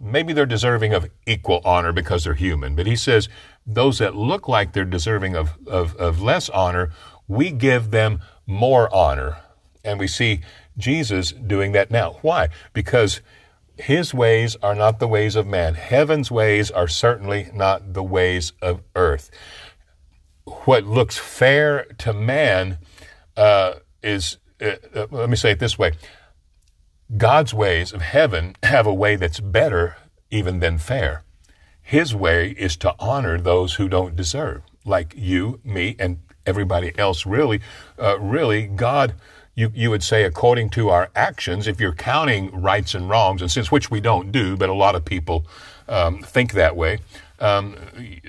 maybe 0.00 0.32
they're 0.32 0.46
deserving 0.46 0.92
of 0.92 1.08
equal 1.26 1.60
honor 1.64 1.92
because 1.92 2.24
they're 2.24 2.34
human. 2.34 2.76
But 2.76 2.86
he 2.86 2.96
says, 2.96 3.28
those 3.66 3.98
that 3.98 4.14
look 4.14 4.48
like 4.48 4.72
they're 4.72 4.84
deserving 4.84 5.36
of, 5.36 5.56
of, 5.66 5.96
of 5.96 6.20
less 6.20 6.48
honor, 6.50 6.90
we 7.26 7.50
give 7.50 7.90
them 7.90 8.20
more 8.46 8.94
honor. 8.94 9.38
And 9.82 9.98
we 9.98 10.06
see 10.06 10.40
Jesus 10.76 11.32
doing 11.32 11.72
that 11.72 11.90
now. 11.90 12.18
Why? 12.22 12.48
Because 12.72 13.20
his 13.76 14.14
ways 14.14 14.56
are 14.62 14.74
not 14.74 14.98
the 14.98 15.08
ways 15.08 15.36
of 15.36 15.46
man. 15.46 15.74
Heaven's 15.74 16.30
ways 16.30 16.70
are 16.70 16.88
certainly 16.88 17.48
not 17.52 17.94
the 17.94 18.02
ways 18.02 18.52
of 18.62 18.82
earth. 18.94 19.30
What 20.44 20.84
looks 20.84 21.16
fair 21.16 21.84
to 21.98 22.12
man 22.12 22.78
uh, 23.36 23.74
is, 24.02 24.38
uh, 24.60 24.76
uh, 24.94 25.06
let 25.10 25.30
me 25.30 25.36
say 25.36 25.52
it 25.52 25.58
this 25.58 25.78
way 25.78 25.92
God's 27.16 27.54
ways 27.54 27.92
of 27.92 28.02
heaven 28.02 28.56
have 28.62 28.86
a 28.86 28.94
way 28.94 29.16
that's 29.16 29.40
better 29.40 29.96
even 30.30 30.60
than 30.60 30.78
fair. 30.78 31.22
His 31.82 32.14
way 32.14 32.50
is 32.50 32.76
to 32.78 32.94
honor 32.98 33.38
those 33.38 33.74
who 33.74 33.88
don't 33.88 34.16
deserve, 34.16 34.62
like 34.84 35.14
you, 35.16 35.60
me, 35.64 35.96
and 35.98 36.18
everybody 36.46 36.96
else. 36.98 37.26
Really, 37.26 37.60
uh, 37.98 38.18
really, 38.18 38.66
God 38.66 39.14
you, 39.54 39.70
you 39.74 39.90
would 39.90 40.02
say 40.02 40.24
according 40.24 40.70
to 40.70 40.88
our 40.90 41.10
actions, 41.14 41.66
if 41.66 41.80
you're 41.80 41.94
counting 41.94 42.50
rights 42.60 42.94
and 42.94 43.08
wrongs, 43.08 43.40
and 43.40 43.50
since 43.50 43.70
which 43.70 43.90
we 43.90 44.00
don't 44.00 44.32
do, 44.32 44.56
but 44.56 44.68
a 44.68 44.74
lot 44.74 44.94
of 44.94 45.04
people 45.04 45.46
um, 45.88 46.22
think 46.22 46.52
that 46.52 46.76
way, 46.76 46.98
um, 47.40 47.76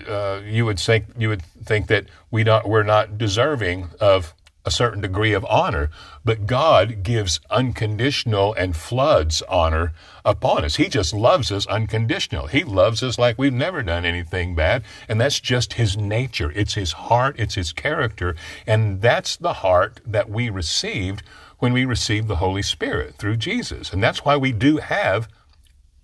uh, 0.08 0.42
you 0.46 0.66
would 0.66 0.80
think 0.80 1.06
you 1.18 1.30
would 1.30 1.44
think 1.64 1.88
that 1.88 2.06
we 2.32 2.44
don't 2.44 2.68
we're 2.68 2.84
not 2.84 3.18
deserving 3.18 3.90
of 4.00 4.34
a 4.66 4.72
certain 4.72 5.00
degree 5.00 5.34
of 5.34 5.46
honor, 5.46 5.92
but 6.24 6.48
God 6.48 7.04
gives 7.04 7.40
unconditional 7.52 8.54
and 8.56 8.76
floods 8.76 9.44
honor 9.44 9.94
upon 10.26 10.66
us. 10.66 10.78
He 10.78 10.90
just 10.90 11.14
loves 11.14 11.52
us 11.52 11.68
unconditional. 11.68 12.48
He 12.48 12.64
loves 12.64 13.04
us 13.04 13.20
like 13.20 13.38
we've 13.38 13.54
never 13.54 13.84
done 13.84 14.06
anything 14.06 14.56
bad, 14.56 14.84
and 15.08 15.22
that's 15.22 15.40
just 15.40 15.74
His 15.74 15.96
nature. 15.96 16.52
It's 16.56 16.74
His 16.74 16.94
heart, 16.94 17.36
it's 17.38 17.56
His 17.56 17.72
character, 17.72 18.36
and 18.66 19.02
that's 19.02 19.38
the 19.38 19.54
heart 19.54 20.02
that 20.06 20.30
we 20.30 20.50
received 20.50 21.22
when 21.60 21.72
we 21.72 21.86
received 21.86 22.28
the 22.28 22.38
Holy 22.38 22.64
Spirit 22.64 23.16
through 23.16 23.38
Jesus. 23.38 23.94
And 23.94 24.04
that's 24.04 24.26
why 24.26 24.36
we 24.36 24.52
do 24.52 24.78
have 24.78 25.30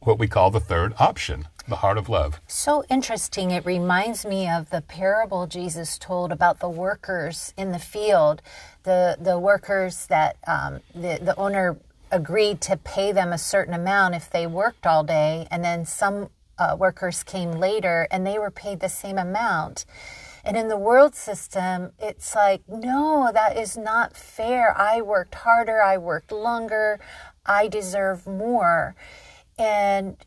what 0.02 0.20
we 0.20 0.28
call 0.28 0.52
the 0.52 0.60
third 0.60 0.94
option 1.00 1.48
the 1.72 1.78
heart 1.78 1.98
of 1.98 2.08
love. 2.08 2.40
So 2.48 2.84
interesting. 2.90 3.50
It 3.50 3.66
reminds 3.66 4.26
me 4.26 4.48
of 4.48 4.70
the 4.70 4.82
parable 4.82 5.48
Jesus 5.48 5.98
told 5.98 6.32
about 6.32 6.60
the 6.60 6.70
workers 6.70 7.54
in 7.58 7.72
the 7.72 7.80
field, 7.80 8.44
the 8.84 9.18
the 9.20 9.40
workers 9.40 10.06
that 10.08 10.38
um, 10.46 10.82
the 10.94 11.18
the 11.20 11.36
owner 11.38 11.78
agreed 12.12 12.62
to 12.62 12.78
pay 12.78 13.12
them 13.12 13.34
a 13.34 13.38
certain 13.38 13.74
amount 13.74 14.14
if 14.16 14.30
they 14.30 14.46
worked 14.46 14.86
all 14.86 15.04
day, 15.04 15.48
and 15.50 15.64
then 15.64 15.86
some 15.86 16.30
uh, 16.60 16.76
workers 16.78 17.24
came 17.24 17.54
later 17.54 18.08
and 18.12 18.28
they 18.28 18.38
were 18.38 18.52
paid 18.52 18.80
the 18.80 18.90
same 18.90 19.18
amount. 19.18 19.86
And 20.44 20.58
in 20.58 20.68
the 20.70 20.78
world 20.78 21.16
system, 21.16 21.92
it's 22.00 22.36
like, 22.36 22.62
no, 22.68 23.30
that 23.34 23.58
is 23.58 23.78
not 23.78 24.18
fair. 24.18 24.76
I 24.78 25.02
worked 25.02 25.36
harder, 25.36 25.82
I 25.82 25.98
worked 25.98 26.32
longer, 26.32 27.00
I 27.46 27.68
deserve 27.68 28.26
more. 28.28 28.96
And 29.58 30.18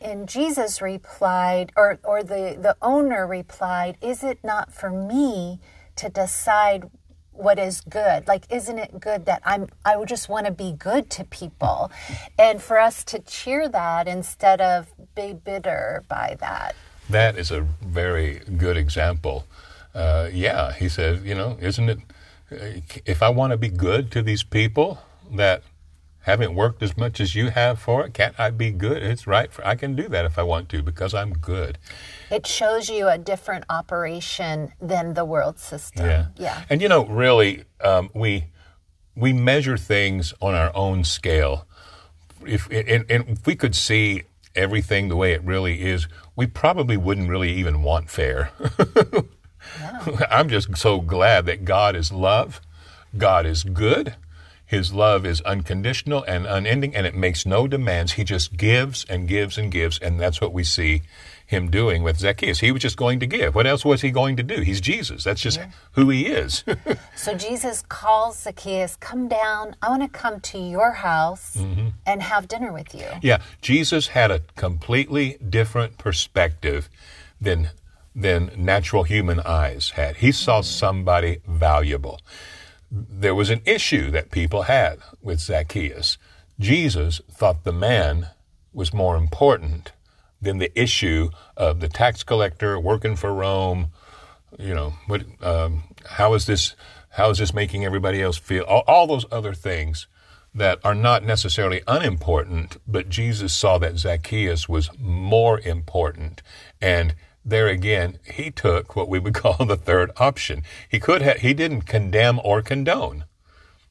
and 0.00 0.28
Jesus 0.28 0.80
replied, 0.80 1.72
or, 1.76 1.98
or 2.04 2.22
the, 2.22 2.56
the 2.60 2.76
owner 2.82 3.26
replied, 3.26 3.98
Is 4.00 4.22
it 4.22 4.38
not 4.42 4.72
for 4.72 4.90
me 4.90 5.60
to 5.96 6.08
decide 6.08 6.90
what 7.32 7.58
is 7.58 7.80
good? 7.80 8.28
Like, 8.28 8.44
isn't 8.50 8.78
it 8.78 9.00
good 9.00 9.26
that 9.26 9.42
I'm, 9.44 9.68
I 9.84 9.96
would 9.96 10.08
just 10.08 10.28
want 10.28 10.46
to 10.46 10.52
be 10.52 10.72
good 10.72 11.10
to 11.10 11.24
people? 11.24 11.90
And 12.38 12.62
for 12.62 12.78
us 12.78 13.04
to 13.04 13.18
cheer 13.20 13.68
that 13.68 14.06
instead 14.06 14.60
of 14.60 14.92
be 15.14 15.32
bitter 15.32 16.04
by 16.08 16.36
that. 16.40 16.74
That 17.10 17.36
is 17.36 17.50
a 17.50 17.62
very 17.82 18.40
good 18.56 18.76
example. 18.76 19.44
Uh, 19.94 20.30
yeah, 20.32 20.72
he 20.72 20.88
says, 20.88 21.22
you 21.24 21.34
know, 21.34 21.58
isn't 21.60 21.88
it, 21.88 21.98
if 23.04 23.22
I 23.22 23.28
want 23.28 23.50
to 23.52 23.56
be 23.56 23.68
good 23.68 24.10
to 24.12 24.22
these 24.22 24.42
people 24.42 24.98
that 25.32 25.62
haven't 26.22 26.54
worked 26.54 26.82
as 26.82 26.96
much 26.96 27.20
as 27.20 27.34
you 27.34 27.50
have 27.50 27.78
for 27.78 28.06
it. 28.06 28.14
Can't 28.14 28.38
I 28.38 28.50
be 28.50 28.70
good? 28.70 29.02
It's 29.02 29.26
right. 29.26 29.52
For, 29.52 29.66
I 29.66 29.74
can 29.74 29.94
do 29.96 30.08
that 30.08 30.24
if 30.24 30.38
I 30.38 30.42
want 30.42 30.68
to 30.70 30.82
because 30.82 31.14
I'm 31.14 31.32
good. 31.32 31.78
It 32.30 32.46
shows 32.46 32.88
you 32.88 33.08
a 33.08 33.18
different 33.18 33.64
operation 33.68 34.72
than 34.80 35.14
the 35.14 35.24
world 35.24 35.58
system. 35.58 36.06
Yeah. 36.06 36.26
Yeah. 36.36 36.62
And 36.70 36.80
you 36.80 36.88
know, 36.88 37.06
really, 37.06 37.64
um, 37.80 38.10
we 38.14 38.46
we 39.14 39.32
measure 39.32 39.76
things 39.76 40.32
on 40.40 40.54
our 40.54 40.74
own 40.74 41.04
scale. 41.04 41.66
If 42.46 42.68
and, 42.70 43.04
and 43.10 43.28
if 43.28 43.46
we 43.46 43.56
could 43.56 43.74
see 43.74 44.22
everything 44.54 45.08
the 45.08 45.16
way 45.16 45.32
it 45.32 45.42
really 45.42 45.82
is, 45.82 46.06
we 46.36 46.46
probably 46.46 46.96
wouldn't 46.96 47.28
really 47.28 47.52
even 47.52 47.82
want 47.82 48.10
fair. 48.10 48.50
yeah. 49.80 50.26
I'm 50.30 50.48
just 50.48 50.76
so 50.76 51.00
glad 51.00 51.46
that 51.46 51.64
God 51.64 51.96
is 51.96 52.12
love, 52.12 52.60
God 53.16 53.46
is 53.46 53.64
good, 53.64 54.14
his 54.72 54.94
love 54.94 55.26
is 55.26 55.42
unconditional 55.42 56.24
and 56.24 56.46
unending, 56.46 56.96
and 56.96 57.06
it 57.06 57.14
makes 57.14 57.44
no 57.44 57.68
demands. 57.68 58.12
He 58.12 58.24
just 58.24 58.56
gives 58.56 59.04
and 59.04 59.28
gives 59.28 59.58
and 59.58 59.70
gives, 59.70 59.98
and 59.98 60.18
that's 60.18 60.40
what 60.40 60.54
we 60.54 60.64
see 60.64 61.02
him 61.46 61.70
doing 61.70 62.02
with 62.02 62.18
Zacchaeus. 62.18 62.60
He 62.60 62.72
was 62.72 62.80
just 62.80 62.96
going 62.96 63.20
to 63.20 63.26
give. 63.26 63.54
What 63.54 63.66
else 63.66 63.84
was 63.84 64.00
he 64.00 64.10
going 64.10 64.36
to 64.38 64.42
do? 64.42 64.62
He's 64.62 64.80
Jesus. 64.80 65.24
That's 65.24 65.42
just 65.42 65.58
yeah. 65.58 65.72
who 65.92 66.08
he 66.08 66.24
is. 66.26 66.64
so 67.14 67.34
Jesus 67.34 67.82
calls 67.86 68.38
Zacchaeus, 68.38 68.96
Come 68.96 69.28
down. 69.28 69.76
I 69.82 69.90
want 69.90 70.04
to 70.04 70.08
come 70.08 70.40
to 70.40 70.58
your 70.58 70.92
house 70.92 71.54
mm-hmm. 71.54 71.88
and 72.06 72.22
have 72.22 72.48
dinner 72.48 72.72
with 72.72 72.94
you. 72.94 73.08
Yeah, 73.20 73.42
Jesus 73.60 74.06
had 74.08 74.30
a 74.30 74.40
completely 74.56 75.36
different 75.46 75.98
perspective 75.98 76.88
than, 77.38 77.68
than 78.16 78.52
natural 78.56 79.02
human 79.02 79.38
eyes 79.40 79.90
had. 79.90 80.16
He 80.16 80.32
saw 80.32 80.60
mm-hmm. 80.60 80.64
somebody 80.64 81.40
valuable 81.46 82.20
there 82.92 83.34
was 83.34 83.48
an 83.48 83.62
issue 83.64 84.10
that 84.10 84.30
people 84.30 84.62
had 84.62 84.98
with 85.22 85.40
Zacchaeus. 85.40 86.18
Jesus 86.60 87.22
thought 87.30 87.64
the 87.64 87.72
man 87.72 88.28
was 88.74 88.92
more 88.92 89.16
important 89.16 89.92
than 90.42 90.58
the 90.58 90.78
issue 90.78 91.30
of 91.56 91.80
the 91.80 91.88
tax 91.88 92.22
collector 92.22 92.78
working 92.78 93.16
for 93.16 93.32
Rome. 93.32 93.88
You 94.58 94.74
know, 94.74 94.94
what, 95.06 95.24
um, 95.40 95.84
how 96.04 96.34
is 96.34 96.44
this? 96.46 96.76
How 97.10 97.30
is 97.30 97.38
this 97.38 97.54
making 97.54 97.84
everybody 97.84 98.22
else 98.22 98.38
feel? 98.38 98.64
All, 98.64 98.84
all 98.86 99.06
those 99.06 99.26
other 99.30 99.54
things 99.54 100.06
that 100.54 100.78
are 100.84 100.94
not 100.94 101.24
necessarily 101.24 101.82
unimportant, 101.86 102.76
but 102.86 103.08
Jesus 103.08 103.54
saw 103.54 103.78
that 103.78 103.98
Zacchaeus 103.98 104.68
was 104.68 104.90
more 104.98 105.60
important, 105.60 106.42
and 106.80 107.14
there 107.44 107.68
again, 107.68 108.18
he 108.24 108.50
took 108.50 108.94
what 108.94 109.08
we 109.08 109.18
would 109.18 109.34
call 109.42 109.64
the 109.64 109.76
third 109.76 110.10
option. 110.16 110.62
He 110.88 111.00
could 111.00 111.22
have, 111.22 111.38
he 111.38 111.54
didn't 111.54 111.82
condemn 111.82 112.40
or 112.42 112.62
condone. 112.62 113.24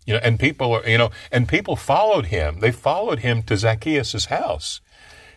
You 0.06 0.16
know, 0.16 0.20
and 0.24 0.40
people 0.40 0.74
are, 0.74 0.88
you 0.88 0.98
know, 0.98 1.12
and 1.32 1.48
people 1.48 1.76
followed 1.76 2.28
him. 2.28 2.60
They 2.60 2.72
followed 2.72 3.20
him 3.20 3.44
to 3.44 3.56
Zacchaeus' 3.56 4.26
house. 4.26 4.82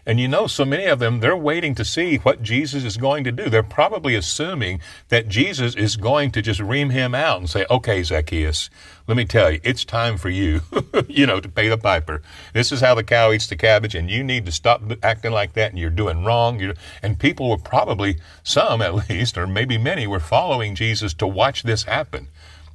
And 0.07 0.21
you 0.21 0.29
know, 0.29 0.47
so 0.47 0.65
many 0.65 0.85
of 0.85 0.99
them, 0.99 1.21
they're 1.21 1.37
waiting 1.37 1.75
to 1.77 1.85
see 1.85 2.17
what 2.17 2.43
Jesus 2.43 2.85
is 2.85 2.97
going 2.99 3.25
to 3.25 3.33
do. 3.33 3.49
They're 3.49 3.63
probably 3.63 4.15
assuming 4.15 4.81
that 5.09 5.29
Jesus 5.29 5.75
is 5.75 5.97
going 5.97 6.31
to 6.33 6.43
just 6.43 6.61
ream 6.61 6.91
him 6.91 7.15
out 7.15 7.39
and 7.39 7.49
say, 7.49 7.65
okay, 7.71 8.03
Zacchaeus, 8.03 8.69
let 9.07 9.17
me 9.17 9.25
tell 9.25 9.51
you, 9.51 9.61
it's 9.65 9.85
time 9.85 10.19
for 10.19 10.29
you, 10.29 10.61
you 11.09 11.27
know, 11.27 11.41
to 11.41 11.49
pay 11.49 11.69
the 11.69 11.79
piper. 11.79 12.23
This 12.53 12.71
is 12.71 12.81
how 12.81 12.95
the 12.95 13.05
cow 13.05 13.33
eats 13.33 13.47
the 13.47 13.57
cabbage, 13.57 13.95
and 13.95 14.11
you 14.11 14.23
need 14.23 14.45
to 14.47 14.53
stop 14.53 14.83
acting 15.03 15.33
like 15.33 15.55
that, 15.55 15.71
and 15.71 15.79
you're 15.79 15.91
doing 15.91 16.25
wrong. 16.25 16.61
You're, 16.61 16.75
and 17.03 17.19
people 17.19 17.49
were 17.49 17.59
probably, 17.59 18.17
some 18.43 18.83
at 18.83 18.95
least, 19.11 19.39
or 19.39 19.47
maybe 19.47 19.79
many, 19.79 20.07
were 20.07 20.21
following 20.21 20.75
Jesus 20.75 21.15
to 21.15 21.27
watch 21.27 21.63
this 21.63 21.85
happen. 21.85 22.29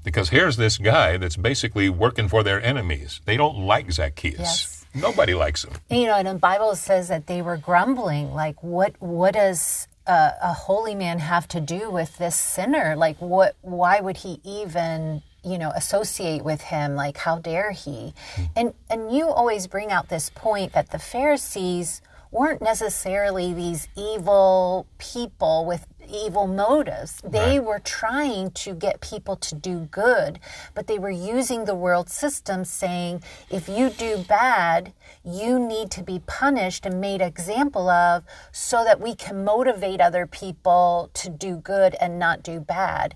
Because 0.04 0.30
here's 0.30 0.58
this 0.58 0.78
guy 0.78 1.18
that's 1.18 1.36
basically 1.36 1.90
working 1.90 2.30
for 2.30 2.42
their 2.42 2.64
enemies. 2.64 3.22
They 3.26 3.38
don't 3.38 3.58
like 3.58 3.92
Zacchaeus. 3.92 4.40
Yes. 4.40 4.79
Nobody 4.94 5.34
likes 5.34 5.64
him. 5.64 5.74
You 5.90 6.06
know, 6.06 6.16
and 6.16 6.28
the 6.28 6.34
Bible 6.36 6.76
says 6.76 7.08
that 7.10 7.28
they 7.28 7.42
were 7.42 7.58
grumbling, 7.58 8.34
like, 8.34 8.62
what 8.64 8.96
what 9.00 9.34
does 9.34 9.88
a, 10.08 10.32
a 10.42 10.54
holy 10.54 10.96
man 10.96 11.20
have 11.20 11.48
to 11.50 11.62
do 11.62 11.92
with 11.92 12.18
this 12.18 12.36
sinner? 12.36 12.96
Like, 12.96 13.18
what? 13.18 13.56
Why 13.62 14.00
would 14.00 14.18
he 14.18 14.40
even? 14.44 15.24
you 15.42 15.58
know 15.58 15.72
associate 15.74 16.44
with 16.44 16.60
him 16.60 16.96
like 16.96 17.16
how 17.16 17.40
dare 17.40 17.72
he 17.72 18.14
hmm. 18.36 18.44
and 18.58 18.74
and 18.90 19.10
you 19.10 19.30
always 19.30 19.68
bring 19.68 19.90
out 19.90 20.10
this 20.10 20.30
point 20.30 20.74
that 20.74 20.92
the 20.92 21.00
pharisees 21.00 22.02
weren't 22.32 22.62
necessarily 22.62 23.54
these 23.54 23.88
evil 23.96 24.86
people 24.98 25.66
with 25.66 25.88
evil 26.10 26.48
motives. 26.48 27.22
They 27.24 27.60
Right. 27.60 27.64
were 27.64 27.80
trying 27.80 28.52
to 28.52 28.74
get 28.74 29.02
people 29.02 29.36
to 29.38 29.56
do 29.56 29.82
good, 29.92 30.40
but 30.74 30.88
they 30.88 31.00
were 31.00 31.10
using 31.10 31.66
the 31.66 31.76
world 31.76 32.10
system 32.10 32.66
saying, 32.66 33.24
if 33.50 33.70
you 33.70 33.90
do 33.90 34.18
bad, 34.18 34.94
you 35.24 35.60
need 35.60 35.92
to 35.92 36.04
be 36.04 36.20
punished 36.20 36.86
and 36.86 37.00
made 37.00 37.22
example 37.22 37.90
of 37.90 38.24
so 38.52 38.84
that 38.84 39.00
we 39.00 39.16
can 39.16 39.44
motivate 39.44 40.02
other 40.02 40.26
people 40.26 41.10
to 41.14 41.30
do 41.30 41.58
good 41.58 41.96
and 42.02 42.18
not 42.18 42.44
do 42.44 42.60
bad. 42.60 43.16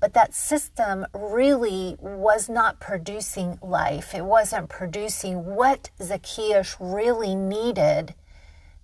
But 0.00 0.14
that 0.14 0.34
system 0.34 1.06
really 1.14 1.96
was 2.00 2.48
not 2.48 2.80
producing 2.80 3.58
life. 3.62 4.14
It 4.14 4.24
wasn't 4.24 4.68
producing 4.68 5.54
what 5.54 5.90
Zacchaeus 6.00 6.76
really 6.80 7.34
needed 7.36 8.14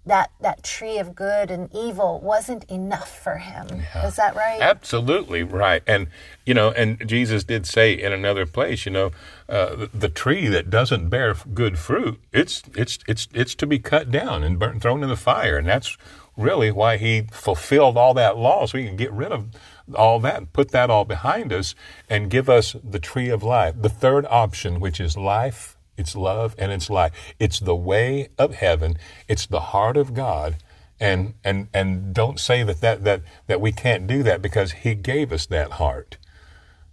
that 0.09 0.31
that 0.41 0.63
tree 0.63 0.99
of 0.99 1.15
good 1.15 1.51
and 1.51 1.69
evil 1.75 2.21
wasn't 2.21 2.65
enough 2.65 3.23
for 3.23 3.37
him. 3.37 3.67
Is 4.05 4.17
that 4.17 4.35
right? 4.35 4.61
Absolutely 4.61 5.43
right. 5.43 5.83
And, 5.87 6.09
you 6.45 6.55
know, 6.55 6.71
and 6.71 7.07
Jesus 7.09 7.45
did 7.45 7.67
say 7.67 7.93
in 7.93 8.13
another 8.13 8.47
place, 8.47 8.87
you 8.87 8.93
know, 8.93 9.11
uh, 9.49 9.77
the, 9.77 9.91
the 9.95 10.09
tree 10.09 10.49
that 10.49 10.71
doesn't 10.71 11.09
bear 11.09 11.35
good 11.55 11.79
fruit, 11.79 12.21
it's, 12.33 12.63
it's, 12.75 12.99
it's, 13.07 13.29
it's 13.33 13.55
to 13.55 13.67
be 13.67 13.79
cut 13.79 14.11
down 14.11 14.43
and 14.43 14.59
burnt, 14.59 14.83
thrown 14.83 15.03
in 15.03 15.09
the 15.09 15.17
fire. 15.17 15.57
And 15.59 15.69
that's 15.69 15.97
really 16.37 16.71
why 16.71 16.97
he 16.97 17.27
fulfilled 17.33 17.97
all 17.97 18.15
that 18.15 18.37
law 18.37 18.67
so 18.67 18.79
we 18.79 18.87
can 18.87 18.97
get 18.97 19.13
rid 19.13 19.33
of 19.33 19.47
all 19.95 20.21
that 20.21 20.37
and 20.37 20.53
put 20.53 20.71
that 20.71 20.91
all 20.91 21.05
behind 21.05 21.53
us 21.53 21.75
and 22.09 22.31
give 22.31 22.49
us 22.49 22.77
the 22.85 22.99
tree 22.99 23.29
of 23.29 23.43
life. 23.43 23.75
The 23.79 23.89
third 23.89 24.27
option, 24.31 24.81
which 24.81 25.01
is 25.01 25.17
life, 25.17 25.78
it's 25.99 26.17
love, 26.17 26.57
and 26.59 26.73
it's 26.73 26.91
life. 26.91 27.13
It's 27.41 27.61
the 27.61 27.77
way 27.77 28.31
of 28.39 28.57
heaven. 28.57 28.99
It's 29.29 29.47
the 29.47 29.61
heart 29.61 29.99
of 29.99 30.15
God. 30.15 30.59
And 31.01 31.35
and 31.45 31.69
and 31.75 32.15
don't 32.15 32.41
say 32.41 32.63
that 32.65 32.81
that 32.83 33.05
that 33.05 33.23
that 33.49 33.61
we 33.61 33.73
can't 33.73 34.07
do 34.07 34.23
that 34.25 34.43
because 34.43 34.73
he 34.73 34.95
gave 34.97 35.33
us 35.33 35.47
that 35.47 35.73
heart. 35.73 36.19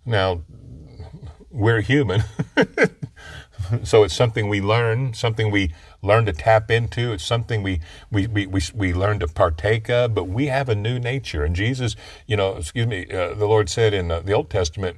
Now 0.06 0.44
we're 1.52 1.82
human. 1.82 2.24
So 3.84 4.04
it's 4.04 4.16
something 4.16 4.50
we 4.50 4.62
learn 4.62 5.14
something 5.14 5.52
we 5.52 5.74
learn 6.02 6.26
to 6.28 6.34
tap 6.34 6.72
into. 6.72 7.14
It's 7.14 7.26
something 7.26 7.64
we 7.64 7.82
we 8.12 8.28
we 8.28 8.48
we, 8.48 8.62
we 8.76 8.94
learn 8.94 9.20
to 9.20 9.28
partake 9.28 9.90
of. 9.90 10.16
But 10.16 10.26
we 10.26 10.48
have 10.48 10.70
a 10.70 10.76
new 10.76 11.00
nature. 11.00 11.44
And 11.44 11.56
jesus 11.56 11.96
you 12.28 12.38
know 12.38 12.58
excuse 12.58 12.88
me 12.88 13.08
uh, 13.12 13.36
the 13.36 13.48
lord 13.48 13.70
said 13.70 13.94
in 13.94 14.12
uh, 14.12 14.22
the 14.22 14.34
old 14.34 14.50
testament 14.50 14.98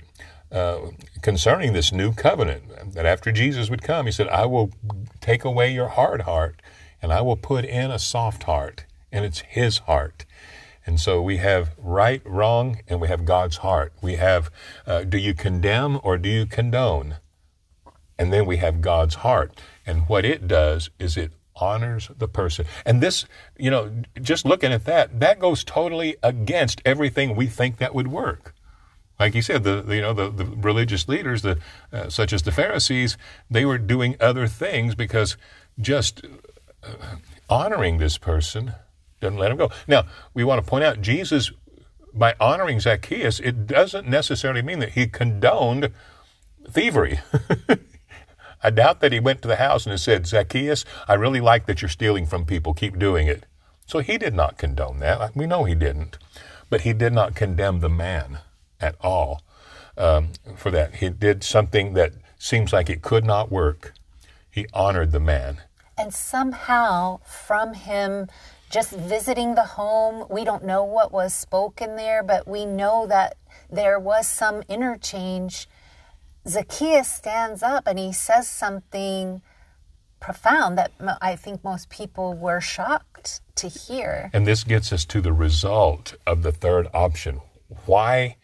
uh, 0.52 0.80
concerning 1.22 1.74
this 1.74 1.92
new 1.92 2.14
covenant 2.14 2.94
that 2.94 3.06
after 3.06 3.32
jesus 3.32 3.70
would 3.70 3.82
come 3.82 4.06
he 4.06 4.12
said 4.12 4.28
i 4.30 4.46
will 4.46 4.72
take 5.20 5.44
away 5.44 5.72
your 5.72 5.90
hard 5.90 6.22
heart 6.22 6.62
and 7.02 7.12
i 7.12 7.22
will 7.22 7.38
put 7.38 7.66
in 7.66 7.92
a 7.92 8.00
soft 8.00 8.44
heart 8.44 8.86
and 9.12 9.26
it's 9.26 9.40
his 9.42 9.80
heart 9.80 10.26
and 10.86 11.00
so 11.00 11.22
we 11.22 11.38
have 11.38 11.72
right 11.78 12.22
wrong 12.26 12.80
and 12.88 13.02
we 13.02 13.08
have 13.08 13.26
god's 13.26 13.58
heart 13.58 13.92
we 14.02 14.16
have 14.16 14.50
uh, 14.86 15.04
do 15.04 15.18
you 15.18 15.34
condemn 15.34 16.00
or 16.04 16.18
do 16.18 16.30
you 16.30 16.46
condone 16.46 17.18
and 18.18 18.34
then 18.34 18.46
we 18.46 18.58
have 18.58 18.82
God's 18.82 19.16
heart. 19.16 19.60
And 19.86 20.08
what 20.08 20.26
it 20.26 20.48
does 20.48 20.90
is 21.00 21.18
it 21.18 21.32
honors 21.56 22.10
the 22.18 22.28
person. 22.28 22.66
And 22.86 23.02
this, 23.02 23.26
you 23.58 23.72
know, 23.72 23.92
just 24.22 24.46
looking 24.46 24.72
at 24.72 24.86
that, 24.86 25.20
that 25.20 25.40
goes 25.40 25.64
totally 25.64 26.18
against 26.22 26.82
everything 26.86 27.36
we 27.36 27.48
think 27.48 27.78
that 27.78 27.96
would 27.96 28.08
work. 28.08 28.54
Like 29.20 29.34
you 29.34 29.42
said, 29.42 29.64
the, 29.64 29.84
you 29.88 30.02
know 30.02 30.14
the, 30.14 30.30
the 30.30 30.46
religious 30.46 31.08
leaders, 31.08 31.42
the 31.42 31.60
uh, 31.92 32.10
such 32.10 32.34
as 32.34 32.44
the 32.44 32.52
Pharisees, 32.52 33.18
they 33.50 33.66
were 33.66 33.78
doing 33.78 34.16
other 34.20 34.48
things 34.48 34.94
because 34.94 35.38
just 35.80 36.22
uh, 36.84 37.16
honoring 37.50 37.98
this 37.98 38.18
person 38.18 38.74
doesn't 39.20 39.40
let 39.40 39.52
him 39.52 39.58
go. 39.58 39.72
Now 39.88 40.04
we 40.34 40.44
want 40.44 40.64
to 40.64 40.70
point 40.70 40.84
out 40.84 41.02
Jesus, 41.02 41.52
by 42.14 42.36
honoring 42.40 42.80
Zacchaeus, 42.80 43.40
it 43.40 43.66
doesn't 43.66 44.08
necessarily 44.08 44.62
mean 44.62 44.80
that 44.80 44.92
he 44.92 45.08
condoned 45.08 45.92
thievery. 46.70 47.20
I 48.64 48.70
doubt 48.70 49.02
that 49.02 49.12
he 49.12 49.20
went 49.20 49.42
to 49.44 49.48
the 49.48 49.58
house 49.58 49.86
and 49.86 50.00
said, 50.00 50.28
Zacchaeus, 50.28 50.84
I 51.08 51.14
really 51.14 51.42
like 51.42 51.68
that 51.68 51.82
you're 51.82 51.90
stealing 51.90 52.26
from 52.26 52.46
people. 52.46 52.74
Keep 52.74 52.98
doing 52.98 53.28
it. 53.28 53.46
So 53.86 54.00
he 54.00 54.18
did 54.18 54.34
not 54.34 54.58
condone 54.58 55.00
that. 55.00 55.36
We 55.36 55.46
know 55.46 55.64
he 55.64 55.76
didn't. 55.76 56.18
But 56.70 56.82
he 56.82 56.92
did 56.92 57.14
not 57.14 57.36
condemn 57.36 57.80
the 57.80 57.90
man 57.90 58.40
at 58.80 58.96
all 59.02 59.42
um, 59.98 60.30
for 60.56 60.72
that. 60.72 60.96
He 60.96 61.10
did 61.10 61.44
something 61.44 61.94
that 61.94 62.14
seems 62.38 62.72
like 62.74 62.90
it 62.90 63.02
could 63.02 63.26
not 63.26 63.52
work. 63.52 63.94
He 64.50 64.68
honored 64.74 65.12
the 65.12 65.20
man. 65.20 65.62
And 65.98 66.14
somehow, 66.14 67.20
from 67.26 67.74
him 67.74 68.28
just 68.70 68.92
visiting 68.92 69.56
the 69.56 69.64
home, 69.64 70.26
we 70.30 70.44
don't 70.44 70.64
know 70.64 70.84
what 70.84 71.12
was 71.12 71.34
spoken 71.34 71.96
there, 71.96 72.22
but 72.22 72.48
we 72.48 72.66
know 72.66 73.08
that 73.08 73.38
there 73.70 74.00
was 74.00 74.28
some 74.28 74.64
interchange. 74.70 75.68
Zacchaeus 76.48 77.12
stands 77.12 77.64
up 77.64 77.88
and 77.88 77.98
he 77.98 78.14
says 78.14 78.48
something 78.48 79.42
profound 80.20 80.78
that 80.78 80.92
I 81.22 81.36
think 81.36 81.64
most 81.64 81.90
people 81.90 82.34
were 82.34 82.62
shocked 82.62 83.42
to 83.56 83.68
hear. 83.68 84.30
And 84.34 84.46
this 84.46 84.64
gets 84.64 84.92
us 84.92 85.06
to 85.06 85.22
the 85.22 85.34
result 85.34 86.16
of 86.26 86.44
the 86.44 86.52
third 86.52 86.88
option. 86.94 87.42
Why 87.86 88.38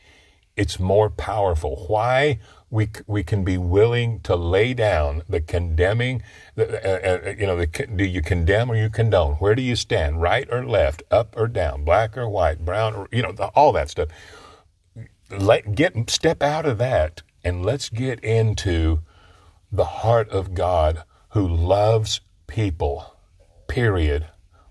it's 0.55 0.79
more 0.79 1.09
powerful. 1.09 1.85
Why 1.87 2.39
we, 2.69 2.89
we 3.07 3.23
can 3.23 3.43
be 3.43 3.57
willing 3.57 4.19
to 4.21 4.35
lay 4.35 4.73
down 4.73 5.23
the 5.29 5.41
condemning, 5.41 6.23
the, 6.55 6.65
uh, 6.83 7.29
uh, 7.29 7.35
you 7.37 7.45
know, 7.45 7.57
the, 7.57 7.67
do 7.67 8.03
you 8.03 8.21
condemn 8.21 8.71
or 8.71 8.75
you 8.75 8.89
condone? 8.89 9.33
Where 9.35 9.55
do 9.55 9.61
you 9.61 9.75
stand? 9.75 10.21
Right 10.21 10.47
or 10.51 10.65
left? 10.65 11.03
Up 11.11 11.35
or 11.37 11.47
down? 11.47 11.83
Black 11.83 12.17
or 12.17 12.27
white? 12.27 12.65
Brown 12.65 12.95
or, 12.95 13.07
you 13.11 13.21
know, 13.21 13.31
the, 13.31 13.47
all 13.49 13.71
that 13.73 13.89
stuff. 13.89 14.09
Let, 15.29 15.75
get, 15.75 16.09
step 16.09 16.41
out 16.41 16.65
of 16.65 16.77
that 16.79 17.21
and 17.43 17.65
let's 17.65 17.89
get 17.89 18.19
into 18.23 19.01
the 19.71 19.85
heart 19.85 20.29
of 20.29 20.53
God 20.53 21.03
who 21.29 21.47
loves 21.47 22.21
people, 22.47 23.15
period, 23.67 24.27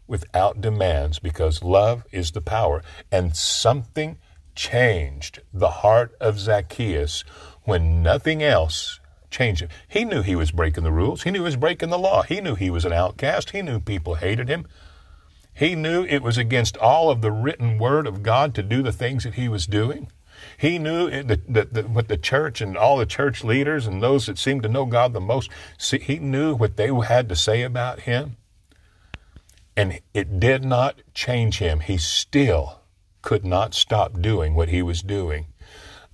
without 0.06 0.60
demands, 0.60 1.18
because 1.18 1.62
love 1.62 2.04
is 2.12 2.32
the 2.32 2.40
power. 2.40 2.82
And 3.10 3.36
something 3.36 4.18
changed 4.54 5.40
the 5.52 5.70
heart 5.70 6.14
of 6.20 6.38
Zacchaeus 6.38 7.24
when 7.64 8.02
nothing 8.02 8.42
else 8.42 9.00
changed 9.30 9.62
him. 9.62 9.68
He 9.88 10.04
knew 10.04 10.22
he 10.22 10.36
was 10.36 10.50
breaking 10.50 10.84
the 10.84 10.92
rules, 10.92 11.22
he 11.22 11.30
knew 11.30 11.40
he 11.40 11.44
was 11.44 11.56
breaking 11.56 11.90
the 11.90 11.98
law, 11.98 12.22
he 12.22 12.40
knew 12.40 12.54
he 12.54 12.70
was 12.70 12.84
an 12.84 12.92
outcast, 12.92 13.50
he 13.50 13.62
knew 13.62 13.80
people 13.80 14.16
hated 14.16 14.48
him. 14.48 14.66
He 15.54 15.74
knew 15.74 16.04
it 16.04 16.22
was 16.22 16.38
against 16.38 16.76
all 16.78 17.10
of 17.10 17.20
the 17.20 17.30
written 17.30 17.78
word 17.78 18.06
of 18.06 18.22
God 18.22 18.54
to 18.54 18.62
do 18.62 18.82
the 18.82 18.92
things 18.92 19.24
that 19.24 19.34
he 19.34 19.48
was 19.48 19.66
doing. 19.66 20.10
He 20.56 20.78
knew 20.78 21.10
that, 21.22 21.52
that, 21.52 21.90
what 21.90 22.08
the 22.08 22.16
church 22.16 22.60
and 22.60 22.76
all 22.76 22.96
the 22.96 23.06
church 23.06 23.44
leaders 23.44 23.86
and 23.86 24.02
those 24.02 24.26
that 24.26 24.38
seemed 24.38 24.62
to 24.62 24.68
know 24.68 24.86
God 24.86 25.12
the 25.12 25.20
most, 25.20 25.50
see, 25.78 25.98
he 25.98 26.18
knew 26.18 26.54
what 26.54 26.76
they 26.76 26.88
had 26.88 27.28
to 27.28 27.36
say 27.36 27.62
about 27.62 28.00
him. 28.00 28.36
And 29.76 30.00
it 30.12 30.38
did 30.40 30.64
not 30.64 31.00
change 31.14 31.58
him. 31.58 31.80
He 31.80 31.96
still 31.96 32.81
could 33.22 33.44
not 33.44 33.74
stop 33.74 34.20
doing 34.20 34.54
what 34.54 34.68
he 34.68 34.82
was 34.82 35.02
doing 35.02 35.46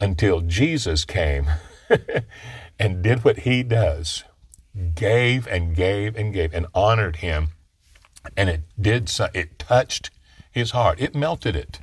until 0.00 0.40
Jesus 0.40 1.04
came 1.04 1.46
and 2.78 3.02
did 3.02 3.24
what 3.24 3.40
he 3.40 3.62
does 3.62 4.24
gave 4.94 5.46
and 5.48 5.74
gave 5.74 6.14
and 6.16 6.32
gave 6.32 6.54
and 6.54 6.66
honored 6.74 7.16
him. 7.16 7.48
And 8.36 8.48
it 8.48 8.62
did 8.80 9.08
so, 9.08 9.28
it 9.34 9.58
touched 9.58 10.10
his 10.50 10.72
heart. 10.72 11.00
It 11.00 11.14
melted 11.14 11.56
it. 11.56 11.80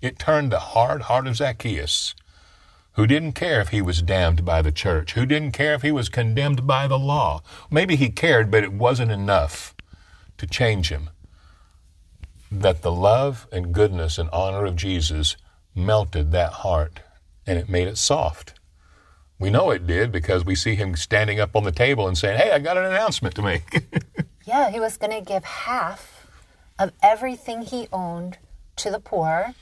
It 0.00 0.18
turned 0.18 0.52
the 0.52 0.60
hard 0.60 1.02
heart 1.02 1.26
of 1.26 1.36
zacchaeus 1.36 2.14
who 2.92 3.06
didn't 3.06 3.32
care 3.32 3.60
if 3.60 3.68
he 3.68 3.80
was 3.80 4.02
damned 4.02 4.44
by 4.44 4.60
the 4.62 4.72
church 4.72 5.12
who 5.12 5.24
didn't 5.24 5.52
care 5.52 5.74
if 5.74 5.82
he 5.82 5.92
was 5.92 6.08
condemned 6.08 6.66
by 6.66 6.86
the 6.86 6.98
law. 6.98 7.42
Maybe 7.70 7.96
he 7.96 8.10
cared 8.10 8.50
but 8.50 8.64
it 8.64 8.72
wasn't 8.72 9.10
enough 9.10 9.74
to 10.36 10.46
change 10.46 10.90
him 10.90 11.10
that 12.50 12.82
the 12.82 12.92
love 12.92 13.46
and 13.52 13.72
goodness 13.72 14.18
and 14.18 14.28
honor 14.30 14.64
of 14.64 14.76
jesus 14.76 15.36
melted 15.74 16.32
that 16.32 16.52
heart 16.52 17.00
and 17.46 17.58
it 17.58 17.68
made 17.68 17.88
it 17.88 17.96
soft. 17.96 18.54
We 19.38 19.48
know 19.50 19.70
it 19.70 19.86
did 19.86 20.10
because 20.12 20.44
we 20.44 20.54
see 20.54 20.74
him 20.74 20.96
standing 20.96 21.38
up 21.40 21.54
on 21.54 21.64
the 21.64 21.72
table 21.72 22.08
and 22.08 22.18
saying 22.18 22.38
hey 22.38 22.50
i 22.50 22.58
got 22.58 22.76
an 22.76 22.84
announcement 22.84 23.34
to 23.36 23.42
make. 23.42 23.84
Yeah, 24.48 24.70
he 24.70 24.80
was 24.80 24.96
going 24.96 25.12
to 25.12 25.20
give 25.20 25.44
half 25.44 26.26
of 26.78 26.92
everything 27.02 27.60
he 27.60 27.86
owned 27.92 28.38
to 28.76 28.90
the 28.90 28.98
poor, 28.98 29.52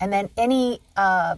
and 0.00 0.12
then 0.12 0.30
any 0.36 0.80
uh, 0.96 1.36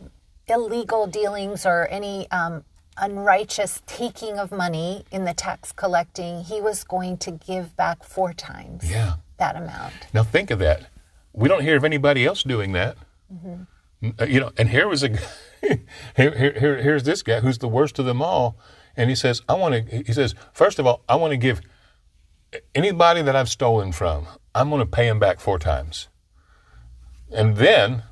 illegal 0.49 1.07
dealings 1.07 1.67
or 1.67 1.87
any 1.91 2.31
um, 2.31 2.65
unrighteous 2.97 3.83
taking 3.87 4.39
of 4.39 4.51
money 4.51 5.05
in 5.13 5.27
the 5.27 5.35
tax 5.35 5.71
collecting, 5.71 6.45
he 6.45 6.63
was 6.63 6.83
going 6.83 7.19
to 7.19 7.31
give 7.31 7.77
back 7.77 8.03
four 8.03 8.33
times. 8.33 8.91
Yeah. 8.91 9.17
That 9.39 9.57
amount. 9.57 9.93
Now 10.13 10.23
think 10.23 10.51
of 10.51 10.59
that. 10.61 10.87
We 11.33 11.49
don't 11.49 11.63
hear 11.63 11.77
of 11.77 11.85
anybody 11.85 12.25
else 12.25 12.43
doing 12.43 12.73
that. 12.73 12.97
Uh, 14.21 14.25
You 14.25 14.41
know, 14.41 14.53
and 14.57 14.69
here 14.71 14.89
was 14.89 15.03
a 15.03 15.09
here, 15.61 15.79
here, 16.17 16.53
here, 16.59 16.83
here's 16.83 17.03
this 17.05 17.23
guy 17.23 17.41
who's 17.41 17.59
the 17.59 17.69
worst 17.69 17.99
of 17.99 18.05
them 18.07 18.23
all, 18.23 18.57
and 18.97 19.11
he 19.11 19.17
says, 19.17 19.43
"I 19.49 19.55
want 19.55 19.75
to." 19.91 20.03
He 20.07 20.13
says, 20.13 20.35
first 20.53 20.79
of 20.79 20.87
all, 20.87 21.03
I 21.09 21.17
want 21.17 21.33
to 21.33 21.37
give 21.37 21.61
anybody 22.75 23.23
that 23.23 23.35
I've 23.37 23.49
stolen 23.49 23.93
from, 23.93 24.27
I'm 24.55 24.69
going 24.71 24.81
to 24.81 24.87
pay 24.87 25.09
him 25.09 25.19
back 25.19 25.41
four 25.41 25.59
times, 25.59 26.09
and 27.35 27.57
then, 27.57 28.03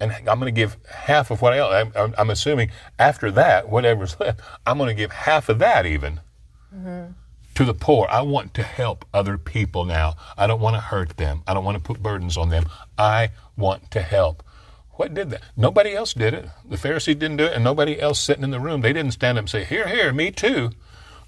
and 0.00 0.12
I'm 0.12 0.38
going 0.38 0.42
to 0.54 0.60
give 0.60 0.76
half 0.90 1.30
of 1.30 1.42
what 1.42 1.52
I. 1.54 1.80
I'm, 1.80 1.92
I'm- 1.96 2.14
I'm 2.18 2.30
assuming 2.30 2.70
after 2.98 3.30
that, 3.32 3.68
whatever's 3.68 4.16
left, 4.20 4.40
I'm 4.66 4.78
going 4.78 4.88
to 4.88 4.94
give 4.94 5.12
half 5.12 5.48
of 5.48 5.58
that 5.58 5.84
even 5.86 6.20
to 7.54 7.64
the 7.64 7.74
poor. 7.74 8.06
I 8.10 8.22
want 8.22 8.54
to 8.54 8.62
help 8.62 9.04
other 9.12 9.38
people 9.38 9.84
now. 9.84 10.14
I 10.36 10.46
don't 10.46 10.60
want 10.60 10.76
to 10.76 10.80
hurt 10.80 11.16
them. 11.16 11.42
I 11.46 11.54
don't 11.54 11.64
want 11.64 11.76
to 11.76 11.82
put 11.82 12.02
burdens 12.02 12.36
on 12.36 12.48
them. 12.48 12.66
I 12.96 13.30
want 13.56 13.90
to 13.92 14.02
help. 14.02 14.42
What 14.92 15.14
did 15.14 15.30
that? 15.30 15.42
Nobody 15.56 15.94
else 15.94 16.14
did 16.14 16.34
it. 16.34 16.48
The 16.68 16.76
Pharisee 16.76 17.18
didn't 17.18 17.38
do 17.38 17.44
it, 17.44 17.54
and 17.54 17.64
nobody 17.64 18.00
else 18.00 18.20
sitting 18.20 18.44
in 18.44 18.50
the 18.50 18.60
room. 18.60 18.82
They 18.82 18.92
didn't 18.92 19.12
stand 19.12 19.38
up 19.38 19.42
and 19.42 19.50
say, 19.50 19.64
Here, 19.64 19.88
here, 19.88 20.12
me 20.12 20.30
too. 20.30 20.70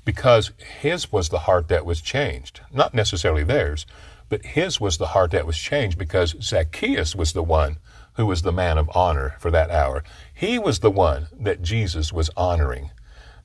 Because 0.04 0.52
his 0.80 1.10
was 1.10 1.30
the 1.30 1.40
heart 1.40 1.68
that 1.68 1.86
was 1.86 2.02
changed. 2.02 2.60
Not 2.70 2.92
necessarily 2.92 3.42
theirs, 3.42 3.86
but 4.28 4.44
his 4.44 4.80
was 4.80 4.98
the 4.98 5.08
heart 5.08 5.30
that 5.30 5.46
was 5.46 5.56
changed 5.56 5.96
because 5.96 6.36
Zacchaeus 6.42 7.14
was 7.14 7.32
the 7.32 7.42
one 7.42 7.78
who 8.14 8.26
was 8.26 8.42
the 8.42 8.52
man 8.52 8.78
of 8.78 8.90
honor 8.94 9.36
for 9.38 9.50
that 9.50 9.70
hour. 9.70 10.04
He 10.32 10.58
was 10.58 10.80
the 10.80 10.90
one 10.90 11.28
that 11.38 11.62
Jesus 11.62 12.12
was 12.12 12.30
honoring 12.36 12.90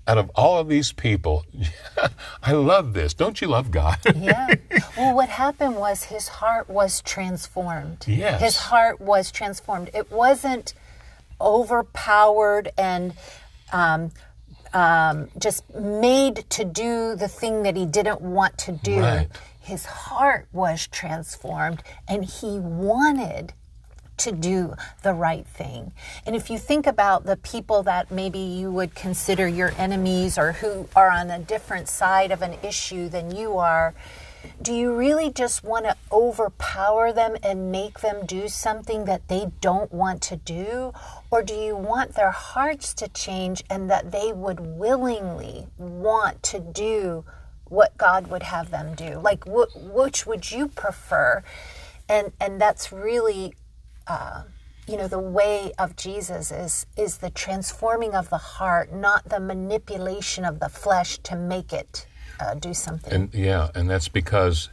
out 0.10 0.17
of 0.17 0.32
all 0.34 0.58
of 0.58 0.67
these 0.67 0.91
people, 0.91 1.45
I 2.43 2.54
love 2.54 2.93
this. 2.93 3.13
Don't 3.13 3.39
you 3.41 3.48
love 3.48 3.69
God? 3.69 3.98
Yeah. 4.19 4.56
well, 4.98 5.15
what 5.15 5.30
happened 5.30 5.76
was 5.76 6.04
his 6.04 6.28
heart 6.28 6.69
was 6.69 7.02
transformed. 7.02 8.06
Yes. 8.08 8.41
His 8.41 8.58
heart 8.58 9.00
was 9.00 9.32
transformed. 9.32 9.89
It 9.93 10.12
wasn't 10.12 10.74
overpowered 11.39 12.72
and 12.78 13.13
um, 13.72 14.12
um, 14.74 15.30
just 15.38 15.63
made 15.74 16.50
to 16.50 16.65
do 16.65 17.15
the 17.15 17.28
thing 17.28 17.63
that 17.63 17.78
he 17.78 17.86
didn't 17.86 18.22
want 18.22 18.58
to 18.60 18.72
do. 18.74 19.00
Right. 19.00 19.28
His 19.60 19.86
heart 19.86 20.48
was 20.52 20.88
transformed 20.88 21.82
and 22.08 22.26
he 22.26 22.60
wanted 22.60 23.54
to 24.20 24.32
do 24.32 24.76
the 25.04 25.14
right 25.14 25.46
thing. 25.46 25.92
And 26.26 26.36
if 26.36 26.50
you 26.50 26.58
think 26.58 26.88
about 26.88 27.26
the 27.26 27.38
people 27.38 27.84
that 27.84 28.12
maybe 28.12 28.40
you 28.40 28.72
would 28.72 28.96
consider 28.96 29.48
your 29.48 29.74
enemies 29.78 30.38
or 30.38 30.54
who 30.54 30.88
are 30.96 31.10
on 31.10 31.30
a 31.30 31.40
different 31.40 31.88
side 31.88 32.32
of 32.32 32.42
an 32.42 32.56
issue 32.64 33.10
than 33.10 33.36
you 33.36 33.58
are, 33.58 33.94
do 34.62 34.74
you 34.74 34.94
really 34.94 35.32
just 35.32 35.64
want 35.64 35.86
to 35.86 35.96
overpower 36.12 37.12
them 37.12 37.36
and 37.44 37.72
make 37.72 38.00
them 38.00 38.26
do 38.26 38.48
something 38.48 39.06
that 39.06 39.28
they 39.28 39.52
don't 39.62 39.92
want 39.92 40.22
to 40.24 40.36
do? 40.36 40.94
Or 41.32 41.44
do 41.44 41.54
you 41.54 41.76
want 41.76 42.16
their 42.16 42.32
hearts 42.32 42.94
to 42.96 43.08
change 43.10 43.64
and 43.70 43.90
that 43.90 44.12
they 44.12 44.32
would 44.34 44.60
willingly 44.60 45.68
want 45.78 46.44
to 46.44 46.60
do 46.60 47.26
what 47.66 47.98
God 47.98 48.28
would 48.28 48.44
have 48.44 48.72
them 48.72 48.96
do? 48.96 49.20
Like, 49.20 49.46
wh- 49.46 49.76
which 49.76 50.26
would 50.26 50.52
you 50.52 50.68
prefer? 50.68 51.44
And, 52.08 52.32
and 52.40 52.60
that's 52.60 52.92
really 52.92 53.56
you 54.88 54.98
know 54.98 55.08
the 55.08 55.19
way 55.19 55.72
of 55.78 55.95
jesus 55.95 56.52
is 56.52 56.86
is 56.98 57.17
the 57.17 57.30
transforming 57.30 58.15
of 58.15 58.30
the 58.30 58.38
heart 58.38 58.91
not 58.91 59.28
the 59.30 59.39
manipulation 59.39 60.43
of 60.43 60.60
the 60.60 60.69
flesh 60.69 61.19
to 61.19 61.36
make 61.36 61.72
it 61.72 62.08
uh, 62.39 62.54
do 62.56 62.74
something 62.74 63.13
and 63.13 63.34
yeah, 63.34 63.69
and 63.76 63.89
that's 63.89 64.08
because 64.08 64.69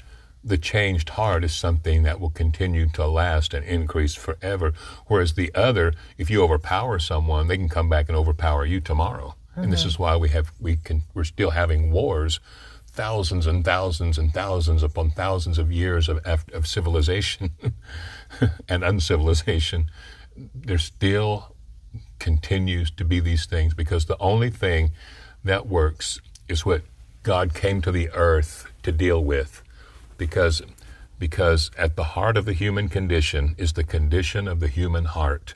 the 0.47 0.57
changed 0.57 1.11
heart 1.11 1.43
is 1.43 1.53
something 1.53 2.05
that 2.05 2.21
will 2.21 2.31
continue 2.31 2.89
to 2.91 3.05
last 3.07 3.53
and 3.53 3.65
increase 3.67 4.15
forever. 4.15 4.73
Whereas 5.09 5.33
the 5.35 5.53
other, 5.55 5.93
if 6.17 6.31
you 6.31 6.43
overpower 6.45 7.01
someone, 7.01 7.49
they 7.49 7.57
can 7.57 7.69
come 7.69 7.89
back 7.89 8.09
and 8.09 8.17
overpower 8.17 8.65
you 8.65 8.81
tomorrow. 8.81 9.35
And 9.57 9.73
this 9.73 9.87
is 9.87 9.99
why 9.99 10.17
we 10.17 10.29
have 10.29 10.53
we 10.61 10.77
can 10.77 11.03
we're 11.15 11.25
still 11.25 11.51
having 11.51 11.91
wars, 11.91 12.41
thousands 12.97 13.47
and 13.47 13.65
thousands 13.65 14.19
and 14.19 14.33
thousands 14.33 14.83
upon 14.83 15.11
thousands 15.11 15.59
of 15.59 15.71
years 15.71 16.09
of 16.09 16.19
of, 16.25 16.67
civilization 16.67 17.51
and 18.69 18.83
uncivilization. 18.83 19.91
There 20.55 20.79
still 20.79 21.55
continues 22.19 22.91
to 22.93 23.05
be 23.05 23.21
these 23.21 23.47
things 23.47 23.75
because 23.75 24.07
the 24.07 24.19
only 24.19 24.51
thing 24.51 24.91
that 25.45 25.67
works 25.67 26.21
is 26.49 26.67
what 26.67 26.83
God 27.23 27.55
came 27.55 27.81
to 27.83 27.93
the 27.93 28.11
earth 28.11 28.71
to 28.83 28.93
deal 28.93 29.23
with 29.23 29.63
because 30.17 30.63
because 31.19 31.71
at 31.79 31.97
the 31.97 32.05
heart 32.05 32.37
of 32.37 32.45
the 32.45 32.53
human 32.53 32.89
condition 32.89 33.55
is 33.59 33.73
the 33.73 33.85
condition 33.85 34.47
of 34.47 34.61
the 34.61 34.69
human 34.69 35.05
heart 35.05 35.55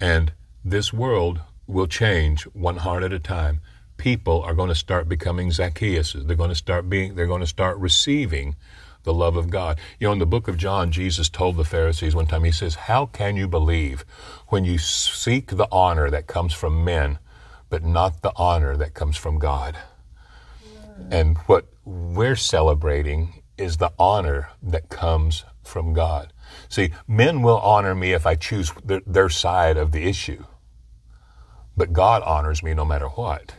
and 0.00 0.32
this 0.64 0.92
world 0.92 1.40
will 1.66 1.86
change 1.86 2.44
one 2.44 2.76
heart 2.78 3.02
at 3.02 3.12
a 3.12 3.18
time 3.18 3.60
people 3.98 4.42
are 4.42 4.54
going 4.54 4.68
to 4.68 4.74
start 4.74 5.08
becoming 5.08 5.50
Zacchaeus. 5.50 6.14
they're 6.14 6.36
going 6.36 6.48
to 6.48 6.54
start 6.54 6.88
being 6.88 7.14
they're 7.14 7.26
going 7.26 7.42
to 7.42 7.46
start 7.46 7.76
receiving 7.78 8.56
the 9.02 9.14
love 9.14 9.36
of 9.36 9.50
God. 9.50 9.78
You 9.98 10.08
know, 10.08 10.12
in 10.12 10.18
the 10.18 10.26
book 10.26 10.48
of 10.48 10.56
John, 10.56 10.90
Jesus 10.92 11.28
told 11.28 11.56
the 11.56 11.64
Pharisees 11.64 12.14
one 12.14 12.26
time, 12.26 12.44
He 12.44 12.52
says, 12.52 12.74
How 12.74 13.06
can 13.06 13.36
you 13.36 13.48
believe 13.48 14.04
when 14.48 14.64
you 14.64 14.78
seek 14.78 15.48
the 15.48 15.68
honor 15.72 16.10
that 16.10 16.26
comes 16.26 16.52
from 16.52 16.84
men, 16.84 17.18
but 17.70 17.84
not 17.84 18.22
the 18.22 18.32
honor 18.36 18.76
that 18.76 18.94
comes 18.94 19.16
from 19.16 19.38
God? 19.38 19.78
And 21.10 21.38
what 21.46 21.66
we're 21.84 22.36
celebrating 22.36 23.42
is 23.56 23.76
the 23.76 23.92
honor 23.98 24.50
that 24.62 24.88
comes 24.88 25.44
from 25.62 25.92
God. 25.92 26.32
See, 26.68 26.90
men 27.06 27.42
will 27.42 27.58
honor 27.58 27.94
me 27.94 28.12
if 28.12 28.26
I 28.26 28.34
choose 28.34 28.72
their 28.84 29.28
side 29.28 29.76
of 29.76 29.92
the 29.92 30.04
issue, 30.04 30.44
but 31.76 31.92
God 31.92 32.22
honors 32.22 32.62
me 32.62 32.74
no 32.74 32.84
matter 32.84 33.08
what. 33.08 33.54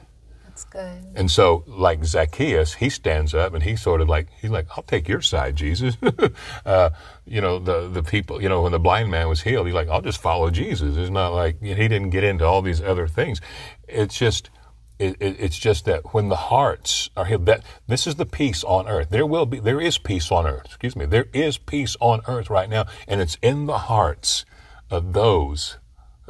That's 0.59 0.65
good 0.65 1.15
And 1.15 1.31
so, 1.31 1.63
like 1.67 2.03
Zacchaeus, 2.03 2.75
he 2.75 2.89
stands 2.89 3.33
up 3.33 3.53
and 3.53 3.63
he's 3.63 3.81
sort 3.81 4.01
of 4.01 4.09
like, 4.09 4.27
he's 4.41 4.51
like, 4.51 4.67
I'll 4.75 4.83
take 4.83 5.07
your 5.07 5.21
side, 5.21 5.55
Jesus. 5.55 5.97
uh, 6.65 6.89
you 7.25 7.41
know, 7.41 7.59
the, 7.59 7.87
the 7.87 8.03
people, 8.03 8.41
you 8.41 8.49
know, 8.49 8.61
when 8.61 8.71
the 8.71 8.79
blind 8.79 9.09
man 9.11 9.27
was 9.27 9.41
healed, 9.41 9.67
he's 9.67 9.75
like, 9.75 9.87
I'll 9.87 10.01
just 10.01 10.21
follow 10.21 10.49
Jesus. 10.49 10.97
It's 10.97 11.09
not 11.09 11.29
like, 11.29 11.61
he 11.61 11.73
didn't 11.73 12.09
get 12.09 12.23
into 12.23 12.45
all 12.45 12.61
these 12.61 12.81
other 12.81 13.07
things. 13.07 13.41
It's 13.87 14.17
just, 14.17 14.49
it, 14.97 15.15
it, 15.19 15.37
it's 15.39 15.57
just 15.57 15.85
that 15.85 16.13
when 16.13 16.29
the 16.29 16.35
hearts 16.35 17.09
are 17.15 17.25
healed, 17.25 17.45
that 17.45 17.63
this 17.87 18.05
is 18.05 18.15
the 18.15 18.25
peace 18.25 18.63
on 18.63 18.87
earth. 18.87 19.09
There 19.09 19.25
will 19.25 19.45
be, 19.45 19.59
there 19.59 19.81
is 19.81 19.97
peace 19.97 20.31
on 20.31 20.45
earth. 20.45 20.65
Excuse 20.65 20.95
me. 20.95 21.05
There 21.05 21.27
is 21.33 21.57
peace 21.57 21.95
on 21.99 22.21
earth 22.27 22.49
right 22.49 22.69
now, 22.69 22.85
and 23.07 23.21
it's 23.21 23.37
in 23.41 23.65
the 23.65 23.77
hearts 23.77 24.45
of 24.91 25.13
those 25.13 25.77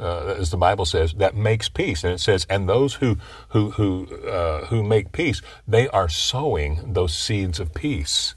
uh, 0.00 0.34
as 0.38 0.50
the 0.50 0.56
Bible 0.56 0.86
says, 0.86 1.12
that 1.14 1.36
makes 1.36 1.68
peace. 1.68 2.02
And 2.02 2.12
it 2.12 2.20
says, 2.20 2.46
and 2.48 2.68
those 2.68 2.94
who 2.94 3.18
who 3.50 3.72
who 3.72 4.06
uh, 4.26 4.66
who 4.66 4.82
make 4.82 5.12
peace, 5.12 5.42
they 5.68 5.88
are 5.88 6.08
sowing 6.08 6.92
those 6.94 7.14
seeds 7.14 7.60
of 7.60 7.74
peace 7.74 8.34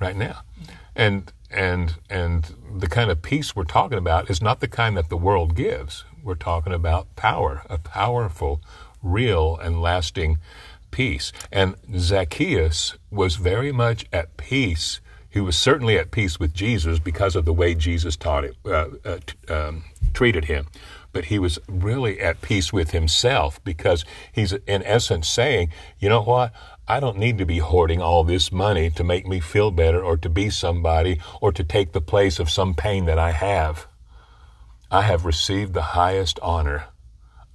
right 0.00 0.16
now. 0.16 0.42
And 0.94 1.32
and 1.50 1.96
and 2.08 2.54
the 2.76 2.88
kind 2.88 3.10
of 3.10 3.22
peace 3.22 3.54
we're 3.54 3.64
talking 3.64 3.98
about 3.98 4.30
is 4.30 4.40
not 4.40 4.60
the 4.60 4.68
kind 4.68 4.96
that 4.96 5.08
the 5.08 5.16
world 5.16 5.54
gives. 5.54 6.04
We're 6.22 6.34
talking 6.34 6.72
about 6.72 7.14
power, 7.16 7.62
a 7.68 7.78
powerful, 7.78 8.60
real, 9.02 9.56
and 9.56 9.82
lasting 9.82 10.38
peace. 10.90 11.32
And 11.52 11.74
Zacchaeus 11.98 12.96
was 13.10 13.36
very 13.36 13.72
much 13.72 14.06
at 14.12 14.36
peace. 14.36 15.00
He 15.34 15.40
was 15.40 15.56
certainly 15.56 15.98
at 15.98 16.12
peace 16.12 16.38
with 16.38 16.54
Jesus 16.54 17.00
because 17.00 17.34
of 17.34 17.44
the 17.44 17.52
way 17.52 17.74
Jesus 17.74 18.14
taught 18.16 18.44
it, 18.44 18.54
uh, 18.64 18.86
uh, 19.04 19.18
t- 19.26 19.52
um, 19.52 19.82
treated 20.12 20.44
him. 20.44 20.68
But 21.12 21.24
he 21.24 21.40
was 21.40 21.58
really 21.68 22.20
at 22.20 22.40
peace 22.40 22.72
with 22.72 22.92
himself 22.92 23.58
because 23.64 24.04
he's, 24.30 24.52
in 24.52 24.84
essence, 24.84 25.26
saying, 25.26 25.72
you 25.98 26.08
know 26.08 26.22
what? 26.22 26.52
I 26.86 27.00
don't 27.00 27.18
need 27.18 27.38
to 27.38 27.44
be 27.44 27.58
hoarding 27.58 28.00
all 28.00 28.22
this 28.22 28.52
money 28.52 28.90
to 28.90 29.02
make 29.02 29.26
me 29.26 29.40
feel 29.40 29.72
better 29.72 30.00
or 30.04 30.16
to 30.18 30.28
be 30.28 30.50
somebody 30.50 31.18
or 31.40 31.50
to 31.50 31.64
take 31.64 31.90
the 31.90 32.00
place 32.00 32.38
of 32.38 32.48
some 32.48 32.72
pain 32.72 33.06
that 33.06 33.18
I 33.18 33.32
have. 33.32 33.88
I 34.88 35.02
have 35.02 35.24
received 35.24 35.74
the 35.74 35.82
highest 35.98 36.38
honor. 36.42 36.84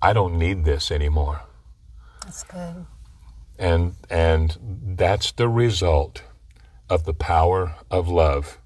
I 0.02 0.12
don't 0.12 0.38
need 0.38 0.66
this 0.66 0.92
anymore. 0.92 1.44
that's 2.26 2.44
good 2.44 2.86
And 3.58 3.96
and 4.10 4.58
that's 4.98 5.32
the 5.32 5.48
result 5.48 6.24
of 6.90 7.06
the 7.06 7.14
power 7.14 7.76
of 7.90 8.08
love. 8.08 8.60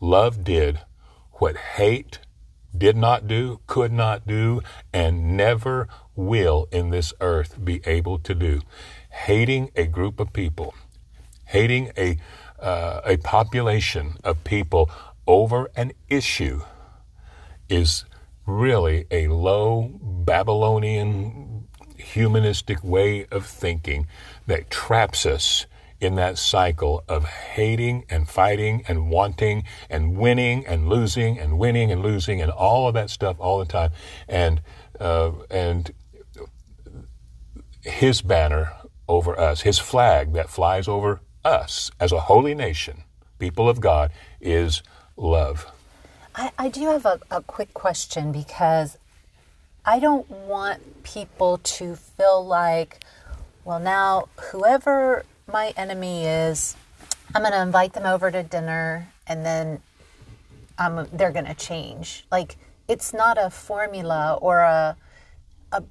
Love 0.00 0.44
did 0.44 0.80
what 1.34 1.56
hate 1.56 2.18
did 2.76 2.96
not 2.96 3.26
do, 3.26 3.60
could 3.66 3.92
not 3.92 4.26
do, 4.26 4.60
and 4.92 5.36
never 5.36 5.88
will 6.14 6.68
in 6.70 6.90
this 6.90 7.12
earth 7.20 7.62
be 7.64 7.80
able 7.86 8.18
to 8.18 8.34
do. 8.34 8.60
Hating 9.10 9.70
a 9.76 9.86
group 9.86 10.20
of 10.20 10.32
people, 10.32 10.74
hating 11.46 11.90
a 11.96 12.18
uh, 12.58 13.02
a 13.04 13.18
population 13.18 14.16
of 14.24 14.42
people 14.44 14.90
over 15.26 15.70
an 15.76 15.92
issue 16.08 16.62
is 17.68 18.04
really 18.46 19.06
a 19.10 19.28
low 19.28 19.90
Babylonian 20.00 21.68
humanistic 21.96 22.82
way 22.82 23.26
of 23.30 23.44
thinking 23.44 24.06
that 24.46 24.70
traps 24.70 25.26
us 25.26 25.66
in 26.00 26.14
that 26.16 26.38
cycle 26.38 27.04
of 27.08 27.24
hating 27.24 28.04
and 28.10 28.28
fighting 28.28 28.82
and 28.86 29.10
wanting 29.10 29.64
and 29.88 30.16
winning 30.16 30.66
and 30.66 30.88
losing 30.88 31.38
and 31.38 31.58
winning 31.58 31.90
and 31.90 32.02
losing 32.02 32.40
and 32.40 32.50
all 32.50 32.88
of 32.88 32.94
that 32.94 33.10
stuff 33.10 33.36
all 33.38 33.58
the 33.58 33.64
time. 33.64 33.90
And 34.28 34.60
uh, 35.00 35.32
and 35.50 35.92
his 37.82 38.22
banner 38.22 38.72
over 39.08 39.38
us, 39.38 39.62
his 39.62 39.78
flag 39.78 40.32
that 40.32 40.50
flies 40.50 40.88
over 40.88 41.20
us 41.44 41.90
as 42.00 42.12
a 42.12 42.20
holy 42.20 42.54
nation, 42.54 43.04
people 43.38 43.68
of 43.68 43.80
God, 43.80 44.10
is 44.40 44.82
love. 45.16 45.70
I, 46.34 46.50
I 46.58 46.68
do 46.68 46.86
have 46.86 47.06
a, 47.06 47.20
a 47.30 47.42
quick 47.42 47.72
question 47.72 48.32
because 48.32 48.98
I 49.84 50.00
don't 50.00 50.28
want 50.28 51.04
people 51.04 51.58
to 51.58 51.94
feel 51.94 52.44
like, 52.44 53.04
well, 53.64 53.78
now 53.78 54.28
whoever 54.50 55.24
my 55.52 55.72
enemy 55.76 56.24
is, 56.26 56.74
I'm 57.32 57.42
going 57.42 57.52
to 57.52 57.62
invite 57.62 57.92
them 57.92 58.04
over 58.04 58.32
to 58.32 58.42
dinner 58.42 59.12
and 59.28 59.46
then 59.46 59.80
um, 60.76 61.06
they're 61.12 61.30
going 61.30 61.44
to 61.46 61.54
change. 61.54 62.26
Like, 62.32 62.56
it's 62.88 63.12
not 63.12 63.38
a 63.38 63.48
formula 63.48 64.38
or 64.42 64.60
a, 64.60 64.96
a, 65.70 65.84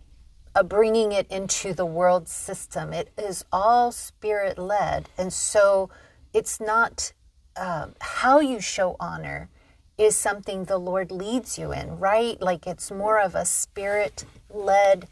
a 0.56 0.64
bringing 0.64 1.14
it 1.14 1.26
into 1.32 1.74
the 1.74 1.86
world 1.86 2.28
system. 2.28 2.92
It 2.92 3.12
is 3.18 3.46
all 3.52 3.94
spirit 3.94 4.58
led. 4.58 5.08
And 5.18 5.32
so 5.32 5.90
it's 6.34 6.60
not 6.60 7.14
um, 7.56 7.96
how 8.02 8.42
you 8.42 8.60
show 8.60 8.98
honor 9.00 9.50
is 9.98 10.18
something 10.18 10.66
the 10.66 10.78
Lord 10.78 11.12
leads 11.12 11.58
you 11.58 11.72
in, 11.72 11.98
right? 11.98 12.42
Like 12.42 12.68
it's 12.68 12.92
more 12.92 13.22
of 13.22 13.36
a 13.36 13.46
spirit 13.46 14.26
led 14.50 15.08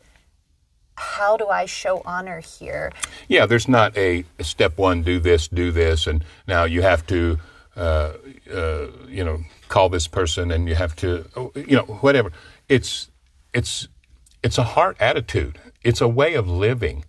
how 0.95 1.38
do 1.38 1.47
I 1.47 1.65
show 1.65 2.01
honor 2.06 2.39
here? 2.39 2.91
Yeah, 3.27 3.45
there's 3.45 3.67
not 3.67 3.97
a 3.97 4.25
step 4.41 4.77
one, 4.77 5.03
do 5.03 5.19
this, 5.19 5.47
do 5.47 5.71
this, 5.71 6.08
and 6.08 6.23
now 6.47 6.63
you 6.65 6.82
have 6.82 7.06
to, 7.08 7.39
uh, 7.75 8.13
uh, 8.51 8.88
you 9.08 9.23
know, 9.23 9.39
call 9.69 9.89
this 9.89 10.08
person, 10.08 10.51
and 10.51 10.67
you 10.67 10.75
have 10.75 10.95
to, 10.97 11.25
you 11.56 11.75
know, 11.77 11.84
whatever. 12.01 12.32
It's 12.69 13.10
it's 13.53 13.88
it's 14.43 14.58
a 14.58 14.63
heart 14.63 14.97
attitude. 14.99 15.60
It's 15.84 16.01
a 16.01 16.08
way 16.08 16.36
of 16.36 16.47
living. 16.47 17.06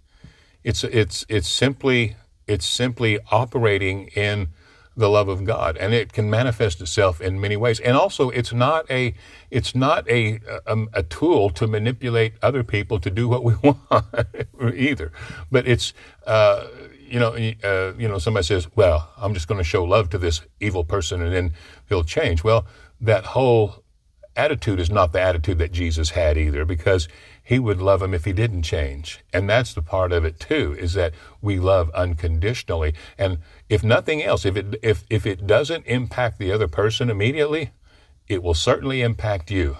It's 0.63 0.85
it's 0.85 1.27
it's 1.29 1.49
simply 1.49 2.17
it's 2.47 2.67
simply 2.67 3.19
operating 3.31 4.09
in 4.09 4.49
the 4.97 5.09
love 5.09 5.29
of 5.29 5.45
God, 5.45 5.77
and 5.77 5.93
it 5.93 6.13
can 6.13 6.31
manifest 6.31 6.81
itself 6.81 7.21
in 7.21 7.41
many 7.41 7.57
ways. 7.57 7.81
And 7.81 7.97
also, 7.97 8.31
it's 8.31 8.53
not 8.53 8.89
a 8.91 9.15
it's 9.51 9.75
not 9.75 10.09
a 10.09 10.41
a, 10.67 10.85
a 10.93 11.03
tool 11.03 11.51
to 11.51 11.67
manipulate 11.67 12.35
other 12.43 12.63
people 12.63 13.01
to 13.01 13.11
do 13.11 13.29
what 13.29 13.43
we 13.43 13.55
want 13.63 13.77
either. 14.75 15.13
But 15.51 15.67
it's 15.67 15.93
uh, 16.27 16.67
you 17.01 17.19
know 17.19 17.35
uh, 17.35 17.95
you 17.99 18.09
know 18.09 18.19
somebody 18.19 18.45
says, 18.45 18.69
"Well, 18.77 19.11
I'm 19.17 19.35
just 19.35 19.49
going 19.49 19.59
to 19.59 19.65
show 19.65 19.85
love 19.85 20.11
to 20.11 20.19
this 20.19 20.43
evil 20.61 20.85
person, 20.85 21.23
and 21.23 21.35
then 21.35 21.53
he'll 21.89 22.05
change." 22.05 22.45
Well, 22.45 22.67
that 23.01 23.25
whole 23.25 23.83
attitude 24.37 24.81
is 24.81 24.91
not 24.91 25.13
the 25.13 25.21
attitude 25.21 25.59
that 25.59 25.73
Jesus 25.73 26.11
had 26.11 26.37
either, 26.39 26.65
because 26.65 27.09
he 27.47 27.59
would 27.59 27.81
love 27.81 28.01
him 28.01 28.15
if 28.15 28.25
he 28.25 28.33
didn't 28.33 28.63
change. 28.63 29.21
And 29.31 29.49
that's 29.49 29.75
the 29.75 29.83
part 29.83 30.13
of 30.13 30.25
it 30.25 30.41
too, 30.41 30.75
is 30.79 30.95
that 30.95 31.13
we 31.43 31.59
love 31.59 31.91
unconditionally. 31.91 32.95
And 33.19 33.39
if 33.69 33.85
nothing 33.85 34.23
else, 34.23 34.47
if 34.47 34.57
it 34.57 34.77
if 34.83 35.05
if 35.11 35.27
it 35.27 35.47
doesn't 35.47 35.87
impact 35.87 36.39
the 36.39 36.51
other 36.51 36.69
person 36.69 37.11
immediately, 37.11 37.73
it 38.29 38.43
will 38.43 38.55
certainly 38.55 39.03
impact 39.03 39.51
you. 39.51 39.77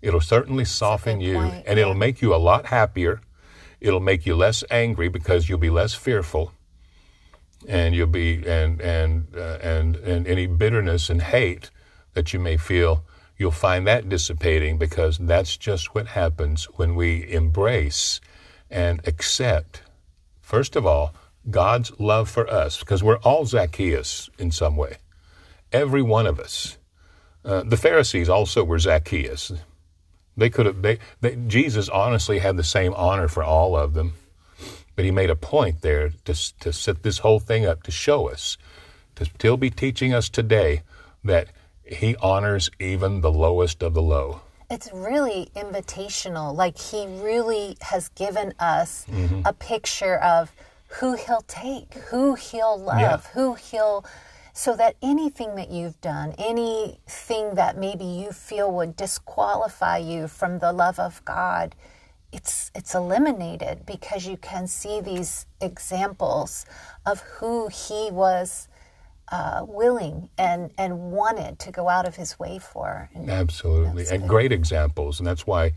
It'll 0.00 0.20
certainly 0.20 0.64
soften 0.64 1.20
you 1.20 1.34
point, 1.34 1.64
and 1.66 1.78
it'll 1.78 1.94
make 1.94 2.22
you 2.22 2.32
a 2.32 2.36
lot 2.36 2.66
happier. 2.66 3.20
It'll 3.80 4.00
make 4.00 4.24
you 4.24 4.36
less 4.36 4.62
angry 4.70 5.08
because 5.08 5.48
you'll 5.48 5.58
be 5.58 5.70
less 5.70 5.94
fearful. 5.94 6.52
And 7.66 7.96
you'll 7.96 8.06
be 8.06 8.46
and 8.46 8.80
and 8.80 9.26
uh, 9.36 9.58
and 9.60 9.96
and 9.96 10.26
any 10.26 10.46
bitterness 10.46 11.10
and 11.10 11.20
hate 11.20 11.70
that 12.14 12.32
you 12.32 12.38
may 12.38 12.56
feel 12.56 13.04
you'll 13.40 13.50
find 13.50 13.86
that 13.86 14.06
dissipating 14.08 14.76
because 14.76 15.16
that's 15.16 15.56
just 15.56 15.94
what 15.94 16.08
happens 16.08 16.66
when 16.76 16.94
we 16.94 17.26
embrace 17.32 18.20
and 18.70 19.00
accept, 19.08 19.80
first 20.42 20.76
of 20.76 20.84
all, 20.84 21.14
God's 21.48 21.90
love 21.98 22.28
for 22.28 22.46
us, 22.48 22.78
because 22.78 23.02
we're 23.02 23.18
all 23.20 23.46
Zacchaeus 23.46 24.28
in 24.38 24.50
some 24.50 24.76
way. 24.76 24.98
Every 25.72 26.02
one 26.02 26.26
of 26.26 26.38
us. 26.38 26.76
Uh, 27.42 27.62
the 27.62 27.78
Pharisees 27.78 28.28
also 28.28 28.62
were 28.62 28.78
Zacchaeus. 28.78 29.52
They 30.36 30.50
could 30.50 30.66
have, 30.66 30.82
they, 30.82 30.98
they, 31.22 31.36
Jesus 31.36 31.88
honestly 31.88 32.40
had 32.40 32.58
the 32.58 32.62
same 32.62 32.92
honor 32.92 33.26
for 33.26 33.42
all 33.42 33.74
of 33.74 33.94
them, 33.94 34.12
but 34.94 35.06
he 35.06 35.10
made 35.10 35.30
a 35.30 35.36
point 35.36 35.80
there 35.80 36.10
to, 36.26 36.58
to 36.60 36.72
set 36.74 37.02
this 37.02 37.18
whole 37.18 37.40
thing 37.40 37.64
up 37.64 37.84
to 37.84 37.90
show 37.90 38.28
us, 38.28 38.58
to 39.16 39.24
still 39.24 39.56
be 39.56 39.70
teaching 39.70 40.12
us 40.12 40.28
today 40.28 40.82
that 41.24 41.48
he 41.90 42.16
honors 42.16 42.70
even 42.78 43.20
the 43.20 43.32
lowest 43.32 43.82
of 43.82 43.94
the 43.94 44.02
low. 44.02 44.40
It's 44.70 44.88
really 44.92 45.50
invitational. 45.56 46.54
Like 46.54 46.78
he 46.78 47.06
really 47.06 47.76
has 47.82 48.08
given 48.10 48.54
us 48.60 49.04
Mm-hmm. 49.10 49.42
a 49.44 49.52
picture 49.52 50.16
of 50.18 50.52
who 51.00 51.16
he'll 51.16 51.42
take, 51.48 51.92
who 52.10 52.34
he'll 52.34 52.78
love, 52.78 53.00
Yeah. 53.00 53.16
who 53.34 53.54
he'll 53.54 54.04
so 54.52 54.76
that 54.76 54.96
anything 55.02 55.54
that 55.56 55.70
you've 55.70 56.00
done, 56.00 56.34
anything 56.36 57.54
that 57.54 57.76
maybe 57.78 58.04
you 58.04 58.32
feel 58.32 58.70
would 58.72 58.96
disqualify 58.96 59.96
you 59.98 60.28
from 60.28 60.58
the 60.58 60.72
love 60.72 60.98
of 60.98 61.24
God, 61.24 61.74
it's 62.32 62.70
it's 62.74 62.94
eliminated 62.94 63.86
because 63.86 64.26
you 64.26 64.36
can 64.36 64.66
see 64.66 65.00
these 65.00 65.46
examples 65.60 66.64
of 67.06 67.20
who 67.38 67.68
he 67.68 68.10
was 68.12 68.68
uh, 69.30 69.64
willing 69.66 70.28
and 70.36 70.70
and 70.76 71.12
wanted 71.12 71.58
to 71.60 71.70
go 71.70 71.88
out 71.88 72.06
of 72.06 72.16
his 72.16 72.38
way 72.38 72.58
for. 72.58 73.10
And 73.14 73.30
Absolutely. 73.30 74.06
And 74.10 74.22
good. 74.22 74.28
great 74.28 74.52
examples. 74.52 75.18
And 75.20 75.26
that's 75.26 75.46
why 75.46 75.72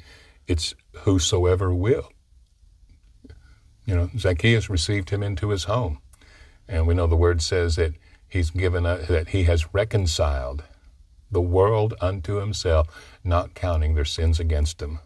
it's 0.48 0.74
whosoever 0.98 1.74
will. 1.74 2.12
You 3.86 3.96
know, 3.96 4.10
Zacchaeus 4.18 4.70
received 4.70 5.10
him 5.10 5.22
into 5.22 5.50
his 5.50 5.66
home. 5.66 6.00
And 6.68 6.88
we 6.88 6.94
know 6.94 7.08
the 7.08 7.16
word 7.16 7.42
says 7.42 7.76
that 7.76 7.94
he's 8.30 8.50
given 8.50 8.86
a, 8.86 8.98
that 8.98 9.30
he 9.30 9.44
has 9.44 9.74
reconciled 9.74 10.64
the 11.30 11.42
world 11.42 11.94
unto 12.00 12.36
himself, 12.36 12.88
not 13.24 13.54
counting 13.54 13.96
their 13.96 14.06
sins 14.06 14.40
against 14.40 14.82
him. 14.82 15.00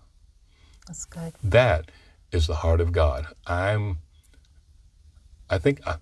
that's 0.85 1.05
good. 1.05 1.33
That 1.43 1.89
is 2.31 2.47
the 2.47 2.55
heart 2.55 2.81
of 2.81 2.91
God. 2.91 3.27
I'm, 3.47 3.99
I 5.49 5.57
think 5.57 5.85
I, 5.87 5.95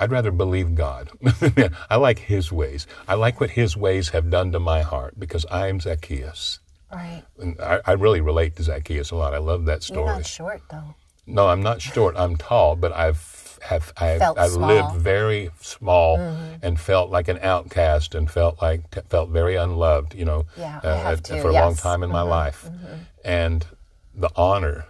I'd 0.00 0.10
rather 0.10 0.30
believe 0.32 0.74
God. 0.74 1.10
I 1.90 1.96
like 1.96 2.18
His 2.18 2.50
ways. 2.50 2.86
I 3.06 3.14
like 3.14 3.40
what 3.40 3.50
His 3.50 3.76
ways 3.76 4.08
have 4.08 4.30
done 4.30 4.50
to 4.52 4.58
my 4.58 4.82
heart 4.82 5.20
because 5.20 5.44
I'm 5.50 5.78
Zacchaeus. 5.78 6.58
Right. 6.90 7.22
And 7.38 7.60
I, 7.60 7.80
I 7.84 7.92
really 7.92 8.20
relate 8.20 8.56
to 8.56 8.62
Zacchaeus 8.62 9.10
a 9.10 9.16
lot. 9.16 9.34
I 9.34 9.38
love 9.38 9.66
that 9.66 9.82
story. 9.82 10.06
You're 10.06 10.16
not 10.16 10.26
short 10.26 10.62
though. 10.70 10.94
No, 11.26 11.48
I'm 11.48 11.62
not 11.62 11.80
short. 11.80 12.16
I'm 12.16 12.36
tall, 12.36 12.74
but 12.74 12.92
I've 12.92 13.40
have 13.62 13.92
I've, 13.96 14.22
I've 14.22 14.54
lived 14.54 14.94
very 14.94 15.50
small 15.60 16.18
mm-hmm. 16.18 16.54
and 16.62 16.80
felt 16.80 17.10
like 17.10 17.28
an 17.28 17.38
outcast 17.42 18.14
and 18.14 18.30
felt 18.30 18.60
like 18.62 18.90
t- 18.90 19.02
felt 19.08 19.30
very 19.30 19.56
unloved. 19.56 20.14
You 20.14 20.24
know, 20.24 20.46
Yeah, 20.56 20.80
uh, 20.82 21.16
too, 21.16 21.40
for 21.40 21.48
a 21.48 21.52
long 21.52 21.76
time 21.76 22.02
in 22.02 22.10
my 22.10 22.20
mm-hmm. 22.20 22.30
life, 22.30 22.64
mm-hmm. 22.66 22.94
and 23.24 23.66
the 24.14 24.30
honor 24.34 24.86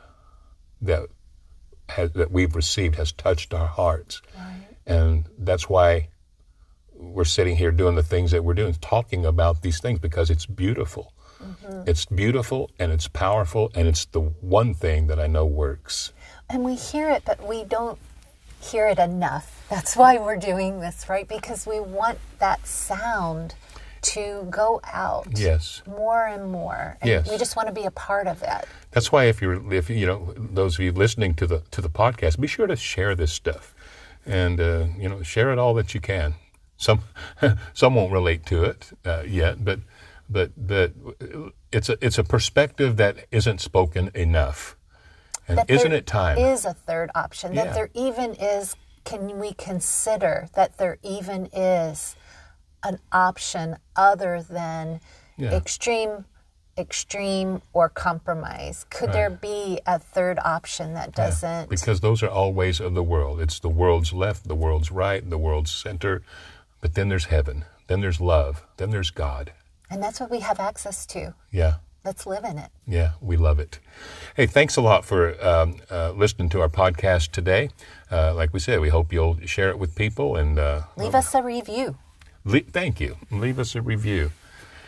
that 0.82 1.08
has, 1.90 2.12
that 2.12 2.30
we've 2.30 2.54
received 2.54 2.94
has 2.94 3.12
touched 3.12 3.52
our 3.52 3.66
hearts, 3.66 4.22
and 4.90 5.24
that's 5.38 5.68
why 5.68 6.08
we're 6.92 7.24
sitting 7.24 7.56
here 7.56 7.70
doing 7.70 7.94
the 7.94 8.02
things 8.02 8.30
that 8.32 8.44
we're 8.44 8.54
doing, 8.54 8.74
talking 8.74 9.24
about 9.24 9.62
these 9.62 9.80
things 9.80 9.98
because 10.00 10.28
it's 10.30 10.44
beautiful. 10.44 11.14
Mm-hmm. 11.42 11.88
It's 11.88 12.04
beautiful 12.04 12.70
and 12.78 12.92
it's 12.92 13.08
powerful 13.08 13.70
and 13.74 13.88
it's 13.88 14.04
the 14.06 14.20
one 14.20 14.74
thing 14.74 15.06
that 15.06 15.18
I 15.18 15.26
know 15.26 15.46
works. 15.46 16.12
And 16.50 16.64
we 16.64 16.74
hear 16.74 17.08
it, 17.08 17.22
but 17.24 17.46
we 17.48 17.64
don't 17.64 17.98
hear 18.60 18.86
it 18.88 18.98
enough. 18.98 19.64
That's 19.70 19.96
why 19.96 20.18
we're 20.18 20.36
doing 20.36 20.80
this, 20.80 21.08
right? 21.08 21.26
Because 21.26 21.66
we 21.66 21.80
want 21.80 22.18
that 22.40 22.66
sound 22.66 23.54
to 24.02 24.46
go 24.50 24.80
out 24.84 25.28
Yes. 25.38 25.82
more 25.86 26.26
and 26.26 26.50
more. 26.50 26.98
And 27.00 27.08
Yes. 27.10 27.30
we 27.30 27.38
just 27.38 27.54
want 27.56 27.68
to 27.68 27.74
be 27.74 27.84
a 27.84 27.90
part 27.90 28.26
of 28.26 28.42
it. 28.42 28.64
That's 28.90 29.12
why 29.12 29.24
if 29.24 29.40
you're 29.40 29.72
if 29.72 29.88
you 29.88 30.06
know 30.06 30.34
those 30.36 30.74
of 30.78 30.80
you 30.84 30.92
listening 30.92 31.34
to 31.34 31.46
the 31.46 31.60
to 31.70 31.80
the 31.80 31.88
podcast, 31.90 32.40
be 32.40 32.46
sure 32.48 32.66
to 32.66 32.76
share 32.76 33.14
this 33.14 33.32
stuff, 33.32 33.74
and 34.26 34.60
uh, 34.60 34.86
you 34.98 35.08
know 35.08 35.22
share 35.22 35.52
it 35.52 35.58
all 35.58 35.74
that 35.74 35.94
you 35.94 36.00
can. 36.00 36.34
Some 36.76 37.02
some 37.74 37.94
won't 37.94 38.12
relate 38.12 38.46
to 38.46 38.64
it 38.64 38.90
uh, 39.04 39.22
yet, 39.26 39.64
but 39.64 39.80
but 40.28 40.52
but 40.56 40.92
it's 41.72 41.88
a 41.88 41.98
it's 42.04 42.18
a 42.18 42.24
perspective 42.24 42.96
that 42.96 43.26
isn't 43.30 43.60
spoken 43.60 44.10
enough, 44.14 44.76
and 45.48 45.58
That 45.58 45.70
isn't 45.70 45.92
it 45.92 46.06
time? 46.06 46.38
Is 46.38 46.64
a 46.64 46.74
third 46.74 47.10
option. 47.14 47.54
Yeah. 47.54 47.64
That 47.64 47.74
there 47.74 47.90
even 47.94 48.34
is, 48.34 48.76
can 49.04 49.38
we 49.38 49.52
consider 49.54 50.48
that 50.54 50.78
there 50.78 50.98
even 51.02 51.46
is 51.52 52.16
an 52.82 52.98
option 53.12 53.76
other 53.96 54.42
than 54.42 55.00
Yeah. 55.36 55.52
extreme 55.54 56.24
extreme 56.80 57.62
or 57.72 57.88
compromise? 57.88 58.86
Could 58.90 59.12
there 59.12 59.30
be 59.30 59.80
a 59.86 59.98
third 59.98 60.38
option 60.44 60.94
that 60.94 61.14
doesn't? 61.14 61.68
Because 61.70 62.00
those 62.00 62.22
are 62.22 62.28
all 62.28 62.52
ways 62.52 62.80
of 62.80 62.94
the 62.94 63.02
world. 63.02 63.40
It's 63.40 63.60
the 63.60 63.68
world's 63.68 64.12
left, 64.12 64.48
the 64.48 64.54
world's 64.54 64.90
right, 64.90 65.28
the 65.28 65.38
world's 65.38 65.70
center. 65.70 66.22
But 66.80 66.94
then 66.94 67.08
there's 67.08 67.26
heaven. 67.26 67.64
Then 67.86 68.00
there's 68.00 68.20
love. 68.20 68.64
Then 68.78 68.90
there's 68.90 69.10
God. 69.10 69.52
and 69.90 70.02
that's 70.02 70.20
what 70.20 70.30
we 70.30 70.40
have 70.40 70.60
access 70.60 71.04
to. 71.06 71.34
Yeah. 71.50 71.74
Let's 72.04 72.24
live 72.26 72.44
in 72.44 72.56
it. 72.58 72.70
Yeah, 72.86 73.12
we 73.20 73.36
love 73.36 73.58
it. 73.60 73.78
Hey, 74.34 74.46
thanks 74.46 74.76
a 74.76 74.80
lot 74.80 75.04
for 75.04 75.36
um, 75.46 75.76
uh, 75.90 76.12
listening 76.12 76.48
to 76.50 76.60
our 76.62 76.68
podcast 76.70 77.30
today. 77.32 77.68
Uh, 78.10 78.32
like 78.34 78.54
we 78.54 78.60
said, 78.60 78.80
we 78.80 78.88
hope 78.88 79.12
you'll 79.12 79.38
share 79.44 79.68
it 79.68 79.78
with 79.78 79.94
people 79.94 80.34
and 80.36 80.58
uh, 80.58 80.82
Leave 80.96 81.14
us 81.14 81.34
a 81.34 81.42
review 81.42 81.96
le- 82.44 82.60
thank 82.60 83.00
you. 83.00 83.16
Leave 83.30 83.58
us 83.58 83.74
a 83.74 83.82
review. 83.82 84.30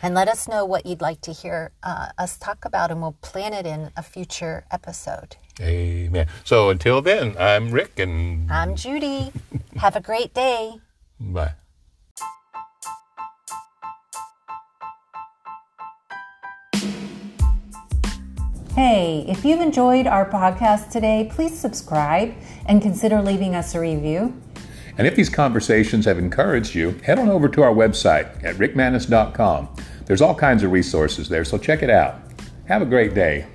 And 0.03 0.13
let 0.13 0.27
us 0.27 0.49
know 0.49 0.65
what 0.65 0.85
you'd 0.85 0.99
like 0.99 1.21
to 1.21 1.31
hear 1.31 1.71
uh, 1.81 2.09
us 2.17 2.37
talk 2.37 2.65
about, 2.65 2.91
and 2.91 3.01
we'll 3.01 3.15
plan 3.21 3.53
it 3.53 3.65
in 3.65 3.89
a 3.95 4.03
future 4.03 4.65
episode. 4.69 5.37
Amen. 5.61 6.27
So 6.43 6.69
until 6.69 7.01
then, 7.01 7.37
I'm 7.39 7.71
Rick 7.71 7.99
and 7.99 8.51
I'm 8.51 8.75
Judi. 8.75 9.31
have 9.77 9.95
a 9.95 10.01
great 10.01 10.33
day. 10.33 10.73
bye. 11.21 11.53
Hey, 18.75 19.23
if 19.29 19.45
you've 19.45 19.61
enjoyed 19.61 20.05
our 20.05 20.29
podcast 20.29 20.89
today, 20.89 21.29
please 21.31 21.57
subscribe 21.57 22.33
and 22.65 22.81
consider 22.81 23.21
leaving 23.21 23.55
us 23.55 23.73
a 23.73 23.79
review. 23.79 24.33
And 24.97 25.07
if 25.07 25.15
these 25.15 25.29
conversations 25.29 26.05
have 26.05 26.17
encouraged 26.19 26.75
you, 26.75 26.91
head 27.03 27.19
on 27.19 27.29
over 27.29 27.47
to 27.47 27.63
our 27.63 27.73
website 27.73 28.43
at 28.43 28.55
rickmanis.com. 28.57 29.69
There's 30.05 30.21
all 30.21 30.35
kinds 30.35 30.63
of 30.63 30.71
resources 30.71 31.29
there, 31.29 31.45
so 31.45 31.57
check 31.57 31.83
it 31.83 31.89
out. 31.89 32.21
Have 32.65 32.81
a 32.81 32.85
great 32.85 33.13
day. 33.13 33.47